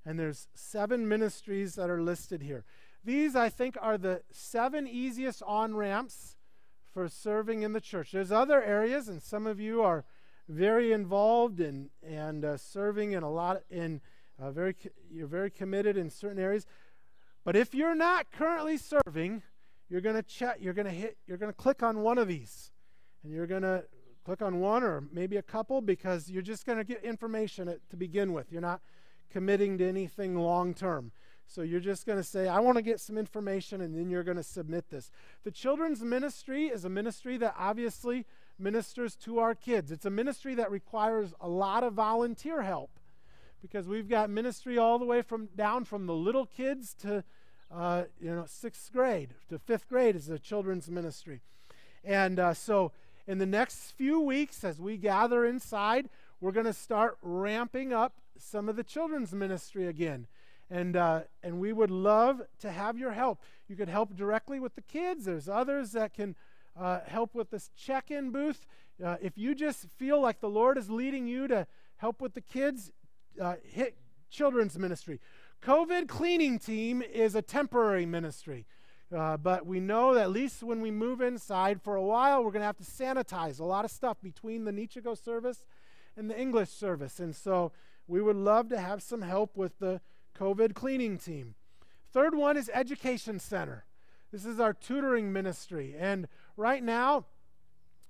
And 0.06 0.18
there's 0.18 0.48
seven 0.54 1.06
ministries 1.06 1.74
that 1.74 1.90
are 1.90 2.00
listed 2.00 2.42
here. 2.42 2.64
These, 3.04 3.36
I 3.36 3.50
think, 3.50 3.76
are 3.80 3.98
the 3.98 4.22
seven 4.30 4.88
easiest 4.88 5.42
on 5.42 5.74
ramps 5.74 6.36
for 6.92 7.08
serving 7.08 7.62
in 7.62 7.72
the 7.72 7.80
church. 7.80 8.12
There's 8.12 8.32
other 8.32 8.62
areas, 8.62 9.08
and 9.08 9.22
some 9.22 9.46
of 9.46 9.60
you 9.60 9.82
are 9.82 10.04
very 10.48 10.92
involved 10.92 11.60
in 11.60 11.90
and 12.02 12.44
uh, 12.44 12.56
serving 12.56 13.12
in 13.12 13.22
a 13.22 13.30
lot 13.30 13.62
in 13.70 14.00
uh, 14.40 14.50
very 14.50 14.74
you're 15.10 15.26
very 15.26 15.50
committed 15.50 15.96
in 15.96 16.10
certain 16.10 16.38
areas. 16.38 16.66
But 17.44 17.54
if 17.54 17.74
you're 17.74 17.94
not 17.94 18.32
currently 18.32 18.78
serving, 18.78 19.42
you're 19.90 20.00
going 20.00 20.16
to 20.16 20.22
check. 20.22 20.58
You're 20.60 20.72
going 20.72 20.86
to 20.86 20.92
hit. 20.92 21.18
You're 21.26 21.36
going 21.36 21.52
to 21.52 21.56
click 21.56 21.82
on 21.82 22.00
one 22.00 22.16
of 22.16 22.28
these, 22.28 22.70
and 23.22 23.32
you're 23.32 23.46
going 23.46 23.62
to 23.62 23.84
click 24.24 24.40
on 24.40 24.60
one 24.60 24.82
or 24.82 25.02
maybe 25.12 25.36
a 25.36 25.42
couple 25.42 25.80
because 25.80 26.30
you're 26.30 26.42
just 26.42 26.64
going 26.64 26.78
to 26.78 26.84
get 26.84 27.02
information 27.02 27.68
at, 27.68 27.78
to 27.90 27.96
begin 27.96 28.32
with. 28.32 28.52
You're 28.52 28.60
not 28.60 28.80
committing 29.30 29.76
to 29.78 29.88
anything 29.88 30.36
long 30.36 30.72
term. 30.72 31.12
So 31.46 31.62
you're 31.62 31.80
just 31.80 32.06
going 32.06 32.18
to 32.18 32.22
say, 32.22 32.46
I 32.46 32.60
want 32.60 32.76
to 32.76 32.82
get 32.82 33.00
some 33.00 33.18
information, 33.18 33.80
and 33.80 33.96
then 33.96 34.08
you're 34.08 34.22
going 34.22 34.36
to 34.36 34.42
submit 34.42 34.88
this. 34.88 35.10
The 35.42 35.50
children's 35.50 36.02
ministry 36.02 36.66
is 36.66 36.84
a 36.84 36.88
ministry 36.88 37.36
that 37.38 37.56
obviously 37.58 38.24
ministers 38.56 39.16
to 39.16 39.40
our 39.40 39.56
kids. 39.56 39.90
It's 39.90 40.04
a 40.04 40.10
ministry 40.10 40.54
that 40.54 40.70
requires 40.70 41.34
a 41.40 41.48
lot 41.48 41.82
of 41.82 41.94
volunteer 41.94 42.62
help 42.62 43.00
because 43.60 43.88
we've 43.88 44.08
got 44.08 44.30
ministry 44.30 44.78
all 44.78 44.98
the 44.98 45.04
way 45.04 45.22
from 45.22 45.48
down 45.56 45.84
from 45.84 46.06
the 46.06 46.14
little 46.14 46.46
kids 46.46 46.94
to 47.02 47.24
uh, 47.74 48.04
you 48.20 48.34
know 48.34 48.44
sixth 48.46 48.92
grade 48.92 49.34
to 49.48 49.58
fifth 49.58 49.88
grade 49.88 50.16
is 50.16 50.26
the 50.26 50.38
children's 50.38 50.90
ministry, 50.90 51.40
and 52.04 52.38
uh, 52.38 52.54
so 52.54 52.92
in 53.26 53.38
the 53.38 53.46
next 53.46 53.92
few 53.92 54.20
weeks, 54.20 54.64
as 54.64 54.80
we 54.80 54.96
gather 54.96 55.44
inside, 55.44 56.08
we're 56.40 56.52
going 56.52 56.66
to 56.66 56.72
start 56.72 57.16
ramping 57.22 57.92
up 57.92 58.14
some 58.36 58.68
of 58.68 58.76
the 58.76 58.82
children's 58.82 59.32
ministry 59.32 59.86
again. 59.86 60.26
And, 60.68 60.96
uh, 60.96 61.20
and 61.42 61.60
we 61.60 61.72
would 61.72 61.90
love 61.90 62.42
to 62.60 62.70
have 62.70 62.98
your 62.98 63.12
help. 63.12 63.40
You 63.68 63.76
could 63.76 63.88
help 63.88 64.16
directly 64.16 64.58
with 64.58 64.74
the 64.74 64.82
kids. 64.82 65.26
There's 65.26 65.48
others 65.48 65.92
that 65.92 66.14
can 66.14 66.34
uh, 66.76 67.00
help 67.06 67.34
with 67.34 67.50
this 67.50 67.70
check 67.76 68.10
in 68.10 68.30
booth. 68.30 68.66
Uh, 69.04 69.16
if 69.20 69.36
you 69.36 69.54
just 69.54 69.88
feel 69.96 70.20
like 70.20 70.40
the 70.40 70.48
Lord 70.48 70.78
is 70.78 70.90
leading 70.90 71.26
you 71.26 71.46
to 71.48 71.66
help 71.96 72.20
with 72.20 72.34
the 72.34 72.40
kids, 72.40 72.90
uh, 73.40 73.54
hit 73.64 73.96
children's 74.30 74.78
ministry. 74.78 75.20
COVID 75.62 76.08
cleaning 76.08 76.58
team 76.58 77.02
is 77.02 77.34
a 77.34 77.42
temporary 77.42 78.06
ministry. 78.06 78.66
Uh, 79.14 79.36
but 79.36 79.66
we 79.66 79.80
know 79.80 80.14
that 80.14 80.22
at 80.22 80.30
least 80.30 80.62
when 80.62 80.80
we 80.80 80.90
move 80.90 81.20
inside 81.20 81.82
for 81.82 81.96
a 81.96 82.02
while, 82.02 82.42
we're 82.44 82.52
going 82.52 82.60
to 82.60 82.66
have 82.66 82.76
to 82.76 82.84
sanitize 82.84 83.58
a 83.58 83.64
lot 83.64 83.84
of 83.84 83.90
stuff 83.90 84.16
between 84.22 84.64
the 84.64 84.70
Nichigo 84.70 85.20
service 85.20 85.66
and 86.16 86.30
the 86.30 86.40
English 86.40 86.70
service. 86.70 87.18
And 87.18 87.34
so 87.34 87.72
we 88.06 88.22
would 88.22 88.36
love 88.36 88.68
to 88.68 88.80
have 88.80 89.02
some 89.02 89.22
help 89.22 89.56
with 89.56 89.78
the 89.80 90.00
COVID 90.38 90.74
cleaning 90.74 91.18
team. 91.18 91.56
Third 92.12 92.34
one 92.34 92.56
is 92.56 92.70
Education 92.72 93.38
Center. 93.38 93.84
This 94.32 94.44
is 94.44 94.60
our 94.60 94.72
tutoring 94.72 95.32
ministry. 95.32 95.94
And 95.98 96.28
right 96.56 96.82
now, 96.82 97.26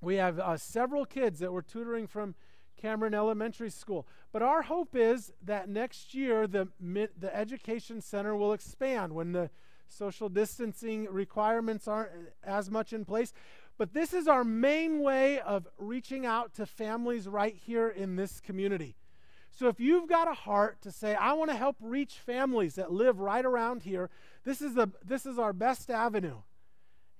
we 0.02 0.16
have 0.16 0.38
uh, 0.38 0.56
several 0.56 1.04
kids 1.04 1.40
that 1.40 1.52
we're 1.52 1.62
tutoring 1.62 2.06
from 2.06 2.34
Cameron 2.80 3.14
Elementary 3.14 3.70
School. 3.70 4.06
But 4.32 4.42
our 4.42 4.62
hope 4.62 4.94
is 4.94 5.32
that 5.44 5.68
next 5.68 6.14
year, 6.14 6.46
the, 6.46 6.68
the 6.80 7.34
Education 7.34 8.00
Center 8.00 8.34
will 8.34 8.52
expand 8.52 9.12
when 9.12 9.32
the 9.32 9.50
social 9.88 10.28
distancing 10.28 11.06
requirements 11.10 11.88
aren't 11.88 12.10
as 12.44 12.70
much 12.70 12.92
in 12.92 13.04
place. 13.04 13.32
But 13.76 13.92
this 13.92 14.12
is 14.12 14.28
our 14.28 14.44
main 14.44 15.00
way 15.00 15.40
of 15.40 15.66
reaching 15.78 16.24
out 16.26 16.54
to 16.54 16.66
families 16.66 17.26
right 17.26 17.56
here 17.56 17.88
in 17.88 18.16
this 18.16 18.40
community. 18.40 18.96
So 19.50 19.68
if 19.68 19.80
you've 19.80 20.08
got 20.08 20.28
a 20.28 20.34
heart 20.34 20.80
to 20.82 20.92
say, 20.92 21.14
I 21.14 21.32
want 21.32 21.50
to 21.50 21.56
help 21.56 21.76
reach 21.80 22.14
families 22.14 22.76
that 22.76 22.92
live 22.92 23.18
right 23.18 23.44
around 23.44 23.82
here, 23.82 24.08
this 24.44 24.62
is, 24.62 24.74
the, 24.74 24.88
this 25.04 25.26
is 25.26 25.38
our 25.38 25.52
best 25.52 25.90
avenue. 25.90 26.38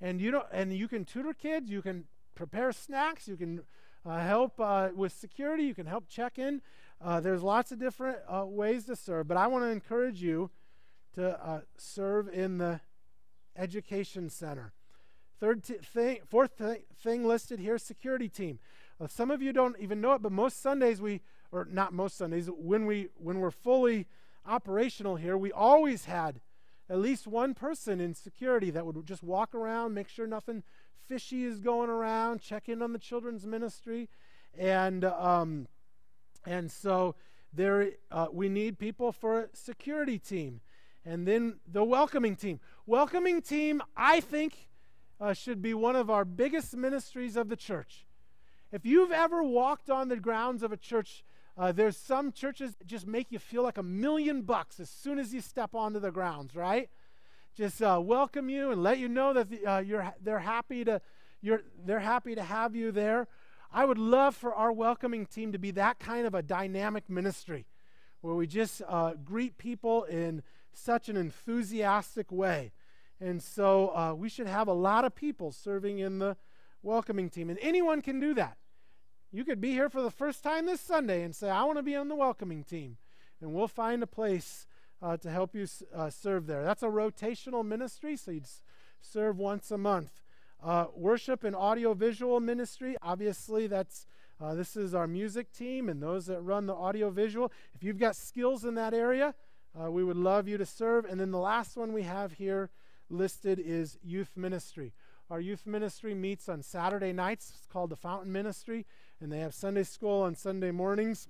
And 0.01 0.21
you, 0.21 0.31
know, 0.31 0.45
and 0.53 0.73
you 0.73 0.89
can 0.89 1.05
tutor 1.05 1.35
kids, 1.35 1.71
you 1.71 1.83
can 1.83 2.05
prepare 2.35 2.73
snacks, 2.73 3.27
you 3.27 3.37
can 3.37 3.63
help 4.07 4.59
uh, 4.59 4.89
with 4.95 5.13
security, 5.13 5.65
you 5.65 5.75
can 5.75 5.87
help 5.87 6.09
check 6.09 6.39
in. 6.39 6.63
Uh, 7.03 7.21
there's 7.21 7.43
lots 7.43 7.73
of 7.73 7.79
different 7.79 8.19
uh, 8.29 8.45
ways 8.47 8.85
to 8.87 8.97
serve, 8.97 9.29
but 9.29 9.37
I 9.37 9.47
want 9.47 9.65
to 9.65 9.69
encourage 9.71 10.23
you 10.23 10.51
to 11.15 11.43
uh, 11.45 11.61
serve 11.77 12.29
in 12.29 12.59
the 12.59 12.81
education 13.57 14.29
center. 14.29 14.73
Third 15.39 15.65
thing, 15.65 16.19
fourth 16.29 16.59
th- 16.59 16.83
thing 17.03 17.27
listed 17.27 17.59
here, 17.59 17.79
security 17.79 18.29
team. 18.29 18.59
Uh, 19.01 19.07
some 19.07 19.31
of 19.31 19.41
you 19.41 19.53
don't 19.53 19.77
even 19.81 20.01
know 20.01 20.13
it, 20.13 20.23
but 20.23 20.33
most 20.33 20.61
Sundays 20.61 21.01
we, 21.01 21.23
or 21.51 21.67
not 21.71 21.95
most 21.95 22.19
Sundays, 22.19 22.51
when 22.51 22.85
we 22.85 23.09
when 23.17 23.41
we're 23.41 23.51
fully 23.51 24.07
operational 24.47 25.17
here, 25.17 25.39
we 25.39 25.51
always 25.51 26.05
had 26.05 26.41
at 26.91 26.99
least 26.99 27.27
one 27.27 27.55
person 27.55 28.01
in 28.01 28.15
security 28.15 28.71
that 28.71 28.85
would 28.85 29.07
just 29.07 29.23
walk 29.23 29.55
around, 29.55 29.95
make 29.95 30.09
sure 30.09 30.27
nothing 30.27 30.63
fishy 31.11 31.43
is 31.45 31.59
going 31.59 31.91
around, 31.91 32.41
check 32.41 32.69
in 32.69 32.81
on 32.81 32.93
the 32.93 32.99
children's 32.99 33.45
ministry, 33.45 34.09
and 34.57 35.05
um, 35.05 35.67
and 36.47 36.71
so 36.71 37.17
there 37.53 37.91
uh, 38.13 38.29
we 38.33 38.49
need 38.49 38.79
people 38.79 39.11
for 39.11 39.41
a 39.41 39.49
security 39.53 40.21
team, 40.21 40.61
and 41.05 41.27
then 41.27 41.59
the 41.67 41.83
welcoming 41.83 42.37
team. 42.37 42.61
Welcoming 42.87 43.43
team, 43.43 43.83
I 43.97 44.21
think, 44.21 44.69
uh, 45.21 45.33
should 45.33 45.61
be 45.61 45.75
one 45.75 45.97
of 45.97 46.11
our 46.11 46.25
biggest 46.25 46.77
ministries 46.77 47.35
of 47.35 47.49
the 47.49 47.57
church. 47.57 48.07
If 48.71 48.87
you've 48.87 49.11
ever 49.11 49.43
walked 49.43 49.91
on 49.91 50.07
the 50.07 50.17
grounds 50.17 50.63
of 50.63 50.71
a 50.71 50.77
church, 50.77 51.25
uh, 51.59 51.73
there's 51.73 51.97
some 51.97 52.31
churches 52.31 52.77
that 52.77 52.87
just 52.87 53.09
make 53.09 53.33
you 53.33 53.41
feel 53.41 53.65
like 53.65 53.79
a 53.79 53.83
million 53.83 54.43
bucks 54.43 54.79
as 54.79 54.89
soon 54.89 55.19
as 55.19 55.35
you 55.35 55.41
step 55.41 55.75
onto 55.75 55.99
the 55.99 56.13
grounds, 56.13 56.55
right? 56.55 56.89
Just 57.61 57.83
uh, 57.83 58.01
welcome 58.03 58.49
you 58.49 58.71
and 58.71 58.83
let 58.83 58.99
you 58.99 59.07
know 59.07 59.35
that 59.35 59.51
the, 59.51 59.67
uh, 59.67 59.81
you're, 59.81 60.15
they're 60.23 60.39
happy 60.39 60.83
to 60.83 60.99
you're, 61.43 61.61
they're 61.85 62.01
happy 62.01 62.35
to 62.35 62.43
have 62.43 62.75
you 62.75 62.91
there. 62.91 63.29
I 63.71 63.85
would 63.85 63.99
love 63.99 64.35
for 64.35 64.55
our 64.55 64.73
welcoming 64.73 65.27
team 65.27 65.53
to 65.53 65.59
be 65.59 65.71
that 65.73 65.99
kind 65.99 66.27
of 66.27 66.35
a 66.35 66.41
dynamic 66.41 67.11
ministry 67.11 67.67
where 68.23 68.35
we 68.35 68.47
just 68.47 68.81
uh, 68.89 69.13
greet 69.23 69.59
people 69.59 70.05
in 70.05 70.43
such 70.73 71.11
an 71.11 71.19
enthusiastic 71.19 72.33
way. 72.33 72.73
And 73.21 73.43
so 73.43 73.95
uh, 73.95 74.15
we 74.15 74.31
should 74.31 74.47
have 74.47 74.67
a 74.67 74.73
lot 74.73 75.05
of 75.05 75.15
people 75.15 75.53
serving 75.53 75.99
in 75.99 76.19
the 76.19 76.39
welcoming 76.83 77.29
team. 77.29 77.51
And 77.51 77.59
anyone 77.61 78.01
can 78.01 78.21
do 78.21 78.33
that. 78.35 78.57
You 79.33 79.45
could 79.45 79.61
be 79.61 79.73
here 79.73 79.91
for 79.91 80.01
the 80.01 80.11
first 80.11 80.43
time 80.43 80.65
this 80.65 80.81
Sunday 80.81 81.25
and 81.25 81.37
say, 81.37 81.51
I 81.51 81.65
want 81.65 81.77
to 81.77 81.83
be 81.83 81.95
on 81.95 82.09
the 82.09 82.17
welcoming 82.17 82.65
team. 82.65 82.97
And 83.43 83.53
we'll 83.53 83.69
find 83.69 84.03
a 84.03 84.07
place 84.07 84.67
uh, 85.03 85.17
to 85.19 85.31
help 85.31 85.55
you 85.55 85.67
uh, 85.95 86.11
serve 86.11 86.47
there. 86.47 86.63
That's 86.63 86.83
a 86.83 86.89
rotational 86.89 87.65
ministry, 87.65 88.17
so 88.17 88.31
you'd 88.31 88.47
serve 89.01 89.39
once 89.39 89.71
a 89.71 89.79
month. 89.79 90.23
Uh, 90.63 90.87
worship 90.95 91.43
and 91.45 91.57
audiovisual 91.57 92.41
ministry, 92.41 92.97
obviously, 93.03 93.67
that's 93.67 94.07
uh, 94.41 94.55
this 94.55 94.75
is 94.75 94.95
our 94.95 95.07
music 95.07 95.53
team 95.53 95.91
and 95.91 96.03
those 96.03 96.25
that 96.27 96.41
run 96.41 96.65
the 96.65 96.75
audiovisual. 96.75 97.53
If 97.75 97.85
you've 97.85 97.99
got 97.99 98.17
skills 98.17 98.65
in 98.65 98.75
that 98.77 98.95
area, 98.95 99.35
uh, 99.79 99.91
we 99.91 100.03
would 100.03 100.17
love 100.17 100.49
you 100.49 100.57
to 100.57 100.65
serve. 100.65 101.05
And 101.05 101.21
then 101.21 101.31
the 101.31 101.39
last 101.39 101.77
one 101.77 101.93
we 101.93 102.05
have 102.05 102.33
here 102.33 102.71
listed 103.11 103.59
is 103.63 103.99
youth 104.03 104.31
ministry. 104.37 104.95
Our 105.31 105.41
youth 105.41 105.67
ministry 105.67 106.15
meets 106.15 106.49
on 106.49 106.63
Saturday 106.63 107.13
nights. 107.13 107.53
It's 107.55 107.67
called 107.67 107.91
the 107.91 107.97
Fountain 107.97 108.33
Ministry, 108.33 108.87
and 109.21 109.31
they 109.31 109.41
have 109.41 109.55
Sunday 109.55 109.83
school 109.83 110.23
on 110.23 110.35
Sunday 110.35 110.71
mornings. 110.71 111.29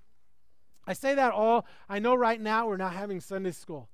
I 0.87 0.93
say 0.93 1.15
that 1.15 1.33
all, 1.33 1.67
I 1.89 1.99
know 1.99 2.15
right 2.15 2.41
now 2.41 2.67
we're 2.67 2.77
not 2.77 2.95
having 2.95 3.21
Sunday 3.21 3.53
school, 3.53 3.89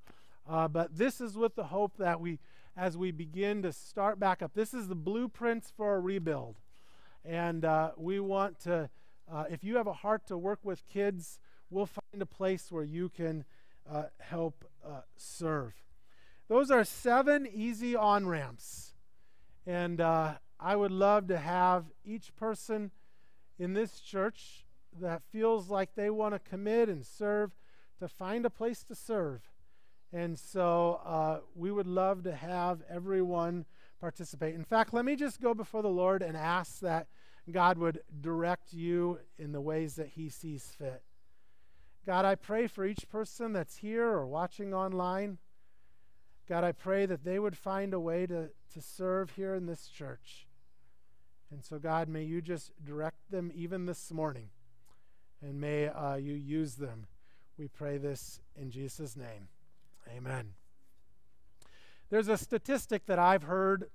uh, 0.49 0.69
but 0.69 0.97
this 0.97 1.21
is 1.21 1.37
with 1.37 1.55
the 1.55 1.65
hope 1.65 1.97
that 1.99 2.21
we, 2.21 2.39
as 2.77 2.97
we 2.97 3.11
begin 3.11 3.63
to 3.63 3.73
start 3.73 4.21
back 4.21 4.43
up, 4.43 4.53
this 4.55 4.73
is 4.73 4.89
the 4.89 4.95
blueprints 4.95 5.73
for 5.77 5.97
a 5.97 6.01
rebuild. 6.01 6.57
And 7.25 7.65
uh, 7.65 7.91
we 7.97 8.21
want 8.21 8.61
to, 8.61 8.89
uh, 9.31 9.45
if 9.51 9.65
you 9.65 9.77
have 9.77 9.89
a 9.89 9.93
heart 9.93 10.27
to 10.29 10.39
work 10.39 10.61
with 10.63 10.87
kids, 10.87 11.41
we'll 11.71 11.87
find 11.87 12.23
a 12.23 12.27
place 12.27 12.71
where 12.71 12.85
you 12.85 13.09
can 13.09 13.45
uh, 13.91 14.05
help 14.19 14.65
uh, 14.87 15.01
serve. 15.17 15.75
Those 16.49 16.71
are 16.71 16.85
seven 16.85 17.49
easy 17.53 17.97
on 17.97 18.27
ramps. 18.29 18.95
And 19.67 20.01
uh, 20.01 20.35
I 20.61 20.77
would 20.77 20.93
love 20.93 21.27
to 21.29 21.39
have 21.39 21.87
each 22.05 22.35
person 22.37 22.93
in 23.59 23.73
this 23.73 23.99
church 23.99 24.66
that 25.01 25.23
feels 25.31 25.69
like 25.69 25.95
they 25.95 26.11
want 26.11 26.35
to 26.35 26.39
commit 26.39 26.89
and 26.89 27.05
serve 27.05 27.53
to 27.99 28.09
find 28.09 28.45
a 28.45 28.51
place 28.51 28.83
to 28.85 28.95
serve. 28.95 29.43
And 30.13 30.39
so 30.39 31.01
uh, 31.05 31.41
we 31.55 31.71
would 31.71 31.87
love 31.87 32.23
to 32.25 32.35
have 32.35 32.83
everyone 32.89 33.67
participate. 34.01 34.55
In 34.55 34.65
fact, 34.65 34.95
let 34.95 35.05
me 35.05 35.17
just 35.17 35.41
go 35.41 35.55
before 35.55 35.83
the 35.83 35.89
Lord 35.89 36.23
and 36.23 36.37
ask 36.37 36.81
that 36.81 37.09
God 37.51 37.79
would 37.79 38.01
direct 38.21 38.73
you 38.73 39.19
in 39.39 39.53
the 39.53 39.61
ways 39.61 39.97
that 39.97 40.09
He 40.09 40.29
sees 40.29 40.75
fit. 40.79 41.03
God, 42.05 42.25
I 42.25 42.35
pray 42.35 42.67
for 42.67 42.85
each 42.85 43.09
person 43.09 43.53
that's 43.53 43.79
here 43.79 44.07
or 44.07 44.27
watching 44.27 44.73
online. 44.73 45.39
God, 46.49 46.63
I 46.63 46.73
pray 46.73 47.07
that 47.07 47.25
they 47.25 47.39
would 47.39 47.57
find 47.57 47.93
a 47.93 48.01
way 48.01 48.27
to, 48.27 48.51
to 48.75 48.81
serve 48.81 49.31
here 49.31 49.55
in 49.55 49.67
this 49.67 49.89
church. 49.89 50.47
And 51.51 51.65
so, 51.65 51.79
God, 51.79 52.09
may 52.09 52.23
you 52.23 52.41
just 52.41 52.73
direct 52.85 53.31
them 53.31 53.51
even 53.55 53.87
this 53.87 54.13
morning 54.13 54.51
and 55.43 55.61
may 55.61 55.89
uh, 55.89 56.17
you 56.17 56.35
use 56.35 56.75
them. 56.75 57.07
We 57.59 57.69
pray 57.69 57.99
this 57.99 58.41
in 58.57 58.71
Jesus' 58.71 59.17
name. 59.17 59.49
Amen. 60.15 60.51
There's 62.11 62.29
a 62.29 62.37
statistic 62.37 63.07
that 63.07 63.19
I've 63.19 63.45
heard 63.45 63.91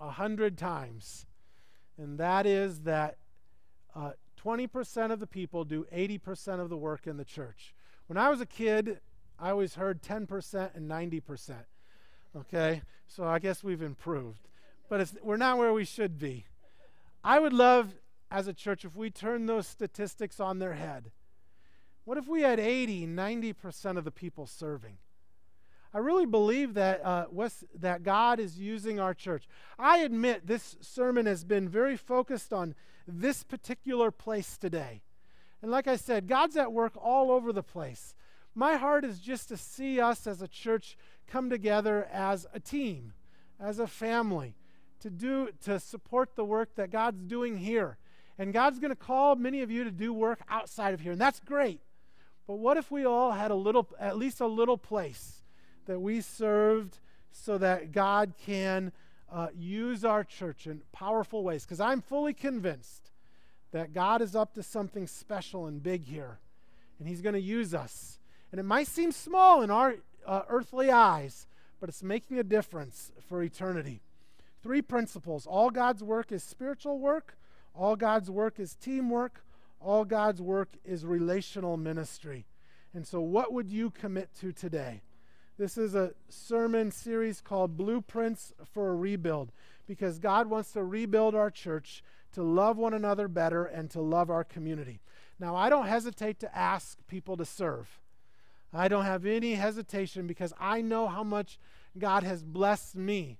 a 0.00 0.10
hundred 0.10 0.58
times, 0.58 1.26
and 1.96 2.18
that 2.18 2.46
is 2.46 2.80
that 2.80 3.18
uh, 3.94 4.12
20% 4.42 5.12
of 5.12 5.20
the 5.20 5.26
people 5.26 5.64
do 5.64 5.86
80% 5.94 6.60
of 6.60 6.68
the 6.68 6.76
work 6.76 7.06
in 7.06 7.16
the 7.16 7.24
church. 7.24 7.74
When 8.06 8.16
I 8.16 8.30
was 8.30 8.40
a 8.40 8.46
kid, 8.46 8.98
I 9.38 9.50
always 9.50 9.74
heard 9.74 10.02
10% 10.02 10.74
and 10.74 10.90
90%. 10.90 11.54
Okay? 12.36 12.82
So 13.06 13.24
I 13.24 13.38
guess 13.38 13.62
we've 13.62 13.82
improved. 13.82 14.48
But 14.88 15.12
we're 15.22 15.36
not 15.36 15.58
where 15.58 15.72
we 15.72 15.84
should 15.84 16.18
be. 16.18 16.46
I 17.24 17.38
would 17.38 17.52
love 17.52 17.94
as 18.32 18.48
a 18.48 18.54
church 18.54 18.84
if 18.84 18.96
we 18.96 19.10
turn 19.10 19.44
those 19.44 19.66
statistics 19.66 20.40
on 20.40 20.58
their 20.58 20.72
head? 20.72 21.12
What 22.04 22.16
if 22.16 22.26
we 22.26 22.42
had 22.42 22.58
80, 22.58 23.06
90% 23.06 23.98
of 23.98 24.04
the 24.04 24.10
people 24.10 24.46
serving? 24.46 24.96
I 25.94 25.98
really 25.98 26.24
believe 26.24 26.72
that, 26.74 27.04
uh, 27.04 27.26
West, 27.30 27.64
that 27.78 28.02
God 28.02 28.40
is 28.40 28.58
using 28.58 28.98
our 28.98 29.12
church. 29.12 29.46
I 29.78 29.98
admit 29.98 30.46
this 30.46 30.76
sermon 30.80 31.26
has 31.26 31.44
been 31.44 31.68
very 31.68 31.96
focused 31.98 32.52
on 32.52 32.74
this 33.06 33.42
particular 33.42 34.10
place 34.10 34.56
today. 34.56 35.02
And 35.60 35.70
like 35.70 35.86
I 35.86 35.96
said, 35.96 36.26
God's 36.26 36.56
at 36.56 36.72
work 36.72 36.94
all 36.96 37.30
over 37.30 37.52
the 37.52 37.62
place. 37.62 38.14
My 38.54 38.76
heart 38.76 39.04
is 39.04 39.20
just 39.20 39.48
to 39.48 39.56
see 39.58 40.00
us 40.00 40.26
as 40.26 40.40
a 40.40 40.48
church 40.48 40.96
come 41.26 41.50
together 41.50 42.08
as 42.10 42.46
a 42.54 42.60
team, 42.60 43.12
as 43.60 43.78
a 43.78 43.86
family, 43.86 44.56
to 45.00 45.10
do 45.10 45.50
to 45.64 45.78
support 45.78 46.36
the 46.36 46.44
work 46.44 46.74
that 46.76 46.90
God's 46.90 47.22
doing 47.24 47.58
here. 47.58 47.98
And 48.42 48.52
God's 48.52 48.80
going 48.80 48.90
to 48.90 48.96
call 48.96 49.36
many 49.36 49.62
of 49.62 49.70
you 49.70 49.84
to 49.84 49.90
do 49.92 50.12
work 50.12 50.40
outside 50.48 50.94
of 50.94 51.00
here, 51.00 51.12
and 51.12 51.20
that's 51.20 51.38
great. 51.38 51.80
But 52.48 52.56
what 52.56 52.76
if 52.76 52.90
we 52.90 53.04
all 53.04 53.30
had 53.30 53.52
a 53.52 53.54
little, 53.54 53.88
at 54.00 54.16
least 54.18 54.40
a 54.40 54.48
little 54.48 54.76
place 54.76 55.44
that 55.86 56.00
we 56.00 56.20
served 56.20 56.98
so 57.30 57.56
that 57.58 57.92
God 57.92 58.32
can 58.44 58.90
uh, 59.30 59.46
use 59.56 60.04
our 60.04 60.24
church 60.24 60.66
in 60.66 60.82
powerful 60.90 61.44
ways? 61.44 61.62
Because 61.62 61.78
I'm 61.78 62.00
fully 62.00 62.34
convinced 62.34 63.12
that 63.70 63.92
God 63.92 64.20
is 64.20 64.34
up 64.34 64.54
to 64.54 64.62
something 64.64 65.06
special 65.06 65.66
and 65.66 65.80
big 65.80 66.06
here, 66.06 66.40
and 66.98 67.06
He's 67.06 67.22
going 67.22 67.36
to 67.36 67.40
use 67.40 67.72
us. 67.72 68.18
And 68.50 68.58
it 68.58 68.64
might 68.64 68.88
seem 68.88 69.12
small 69.12 69.62
in 69.62 69.70
our 69.70 69.94
uh, 70.26 70.42
earthly 70.48 70.90
eyes, 70.90 71.46
but 71.78 71.88
it's 71.88 72.02
making 72.02 72.40
a 72.40 72.42
difference 72.42 73.12
for 73.28 73.40
eternity. 73.40 74.00
Three 74.64 74.82
principles 74.82 75.46
all 75.46 75.70
God's 75.70 76.02
work 76.02 76.32
is 76.32 76.42
spiritual 76.42 76.98
work, 76.98 77.36
all 77.74 77.96
God's 77.96 78.30
work 78.30 78.60
is 78.60 78.74
teamwork. 78.74 79.44
All 79.80 80.04
God's 80.04 80.40
work 80.40 80.68
is 80.84 81.04
relational 81.04 81.76
ministry. 81.76 82.46
And 82.94 83.06
so, 83.06 83.20
what 83.20 83.52
would 83.52 83.70
you 83.70 83.90
commit 83.90 84.30
to 84.40 84.52
today? 84.52 85.02
This 85.58 85.76
is 85.76 85.94
a 85.94 86.12
sermon 86.28 86.90
series 86.90 87.40
called 87.40 87.76
Blueprints 87.76 88.52
for 88.72 88.90
a 88.90 88.96
Rebuild 88.96 89.52
because 89.86 90.18
God 90.18 90.48
wants 90.48 90.72
to 90.72 90.84
rebuild 90.84 91.34
our 91.34 91.50
church 91.50 92.02
to 92.32 92.42
love 92.42 92.76
one 92.76 92.94
another 92.94 93.28
better 93.28 93.64
and 93.64 93.90
to 93.90 94.00
love 94.00 94.30
our 94.30 94.44
community. 94.44 95.00
Now, 95.38 95.56
I 95.56 95.68
don't 95.68 95.86
hesitate 95.86 96.40
to 96.40 96.56
ask 96.56 96.98
people 97.06 97.36
to 97.36 97.44
serve. 97.44 98.00
I 98.72 98.88
don't 98.88 99.04
have 99.04 99.26
any 99.26 99.54
hesitation 99.54 100.26
because 100.26 100.54
I 100.58 100.80
know 100.80 101.08
how 101.08 101.24
much 101.24 101.58
God 101.98 102.22
has 102.22 102.42
blessed 102.42 102.96
me 102.96 103.38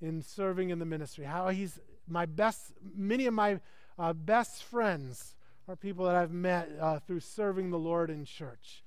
in 0.00 0.22
serving 0.22 0.70
in 0.70 0.78
the 0.78 0.86
ministry, 0.86 1.24
how 1.24 1.48
He's 1.48 1.78
my 2.08 2.26
best, 2.26 2.72
many 2.96 3.26
of 3.26 3.34
my 3.34 3.60
uh, 3.98 4.12
best 4.12 4.64
friends 4.64 5.34
are 5.68 5.76
people 5.76 6.04
that 6.04 6.14
I've 6.14 6.32
met 6.32 6.70
uh, 6.80 6.98
through 7.00 7.20
serving 7.20 7.70
the 7.70 7.78
Lord 7.78 8.10
in 8.10 8.24
church, 8.24 8.84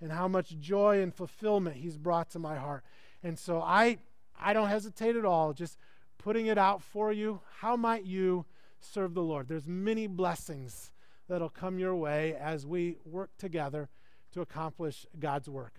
and 0.00 0.12
how 0.12 0.28
much 0.28 0.58
joy 0.58 1.00
and 1.00 1.14
fulfillment 1.14 1.76
He's 1.76 1.96
brought 1.96 2.30
to 2.30 2.38
my 2.38 2.56
heart. 2.56 2.84
And 3.22 3.38
so 3.38 3.60
I, 3.60 3.98
I 4.38 4.52
don't 4.52 4.68
hesitate 4.68 5.16
at 5.16 5.24
all, 5.24 5.52
just 5.52 5.78
putting 6.18 6.46
it 6.46 6.58
out 6.58 6.82
for 6.82 7.12
you. 7.12 7.40
How 7.60 7.76
might 7.76 8.04
you 8.04 8.44
serve 8.80 9.14
the 9.14 9.22
Lord? 9.22 9.48
There's 9.48 9.66
many 9.66 10.06
blessings 10.06 10.90
that'll 11.28 11.48
come 11.48 11.78
your 11.78 11.94
way 11.94 12.36
as 12.38 12.66
we 12.66 12.96
work 13.04 13.30
together 13.38 13.88
to 14.32 14.40
accomplish 14.40 15.06
God's 15.18 15.48
work. 15.48 15.74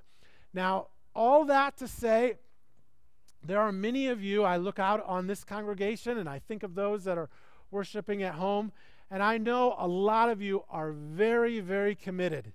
Now, 0.54 0.88
all 1.16 1.46
that 1.46 1.78
to 1.78 1.88
say, 1.88 2.36
there 3.44 3.62
are 3.62 3.72
many 3.72 4.08
of 4.08 4.24
you, 4.24 4.44
I 4.44 4.58
look 4.58 4.80
out 4.80 5.04
on 5.06 5.28
this 5.28 5.44
congregation 5.44 6.18
and 6.18 6.28
I 6.28 6.40
think 6.40 6.64
of 6.64 6.76
those 6.76 7.04
that 7.06 7.18
are 7.18 7.30
worshiping 7.72 8.24
at 8.24 8.36
home, 8.36 8.72
and 9.12 9.24
I 9.24 9.38
know 9.38 9.76
a 9.78 9.88
lot 9.88 10.30
of 10.30 10.42
you 10.42 10.64
are 10.70 10.92
very, 10.92 11.60
very 11.60 11.96
committed 11.96 12.54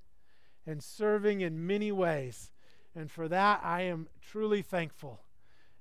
and 0.66 0.82
serving 0.82 1.41
in 1.41 1.66
many 1.66 1.93
ways. 1.93 2.51
And 2.95 3.11
for 3.11 3.28
that, 3.28 3.61
I 3.62 3.82
am 3.82 4.09
truly 4.20 4.62
thankful. 4.62 5.20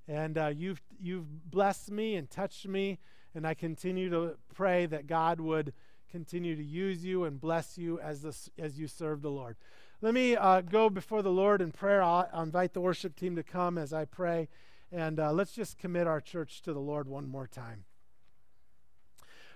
And 0.08 0.38
uh, 0.38 0.48
you've, 0.48 0.82
you've 1.00 1.50
blessed 1.50 1.92
me 1.92 2.16
and 2.16 2.30
touched 2.30 2.68
me, 2.68 3.00
and 3.36 3.48
I 3.48 3.54
continue 3.54 4.10
to 4.10 4.36
pray 4.54 4.86
that 4.88 5.08
God 5.08 5.40
would 5.40 5.74
continue 6.12 6.56
to 6.56 6.64
use 6.64 7.04
you 7.04 7.24
and 7.24 7.40
bless 7.40 7.78
you 7.78 8.00
as, 8.00 8.50
as 8.60 8.80
you 8.80 8.88
serve 8.88 9.22
the 9.22 9.32
Lord. 9.32 9.56
Let 10.02 10.14
me 10.14 10.36
uh, 10.36 10.62
go 10.62 10.90
before 10.90 11.22
the 11.22 11.32
Lord 11.32 11.62
in 11.62 11.72
prayer. 11.72 12.04
I'll, 12.04 12.28
I'll, 12.34 12.44
invite 12.44 12.74
the 12.74 12.82
worship 12.82 13.16
team 13.16 13.36
to 13.36 13.44
come 13.44 13.78
as 13.78 13.94
I 13.94 14.06
pray, 14.06 14.50
and 14.94 15.20
uh, 15.20 15.32
let's 15.32 15.54
just 15.54 15.80
commit 15.80 16.06
our 16.06 16.22
church 16.22 16.62
to 16.62 16.72
the 16.72 16.80
Lord 16.80 17.08
one 17.08 17.28
more 17.28 17.48
time. 17.48 17.86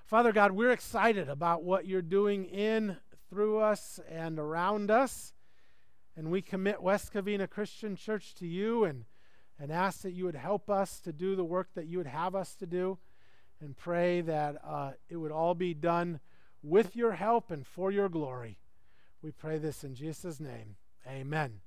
Father 0.03 0.31
God, 0.31 0.53
we're 0.53 0.71
excited 0.71 1.29
about 1.29 1.63
what 1.63 1.85
you're 1.85 2.01
doing 2.01 2.45
in, 2.45 2.97
through 3.29 3.59
us, 3.59 3.99
and 4.09 4.39
around 4.39 4.89
us. 4.89 5.33
And 6.15 6.31
we 6.31 6.41
commit 6.41 6.81
West 6.81 7.13
Covina 7.13 7.47
Christian 7.47 7.95
Church 7.95 8.33
to 8.35 8.47
you 8.47 8.83
and, 8.83 9.05
and 9.59 9.71
ask 9.71 10.01
that 10.01 10.13
you 10.13 10.25
would 10.25 10.35
help 10.35 10.71
us 10.71 10.99
to 11.01 11.13
do 11.13 11.35
the 11.35 11.43
work 11.43 11.67
that 11.75 11.85
you 11.85 11.99
would 11.99 12.07
have 12.07 12.33
us 12.33 12.55
to 12.55 12.65
do 12.65 12.97
and 13.61 13.77
pray 13.77 14.21
that 14.21 14.55
uh, 14.65 14.91
it 15.07 15.17
would 15.17 15.31
all 15.31 15.53
be 15.53 15.75
done 15.75 16.19
with 16.63 16.95
your 16.95 17.11
help 17.11 17.51
and 17.51 17.67
for 17.67 17.91
your 17.91 18.09
glory. 18.09 18.57
We 19.21 19.31
pray 19.31 19.59
this 19.59 19.83
in 19.83 19.93
Jesus' 19.93 20.39
name. 20.39 20.77
Amen. 21.07 21.66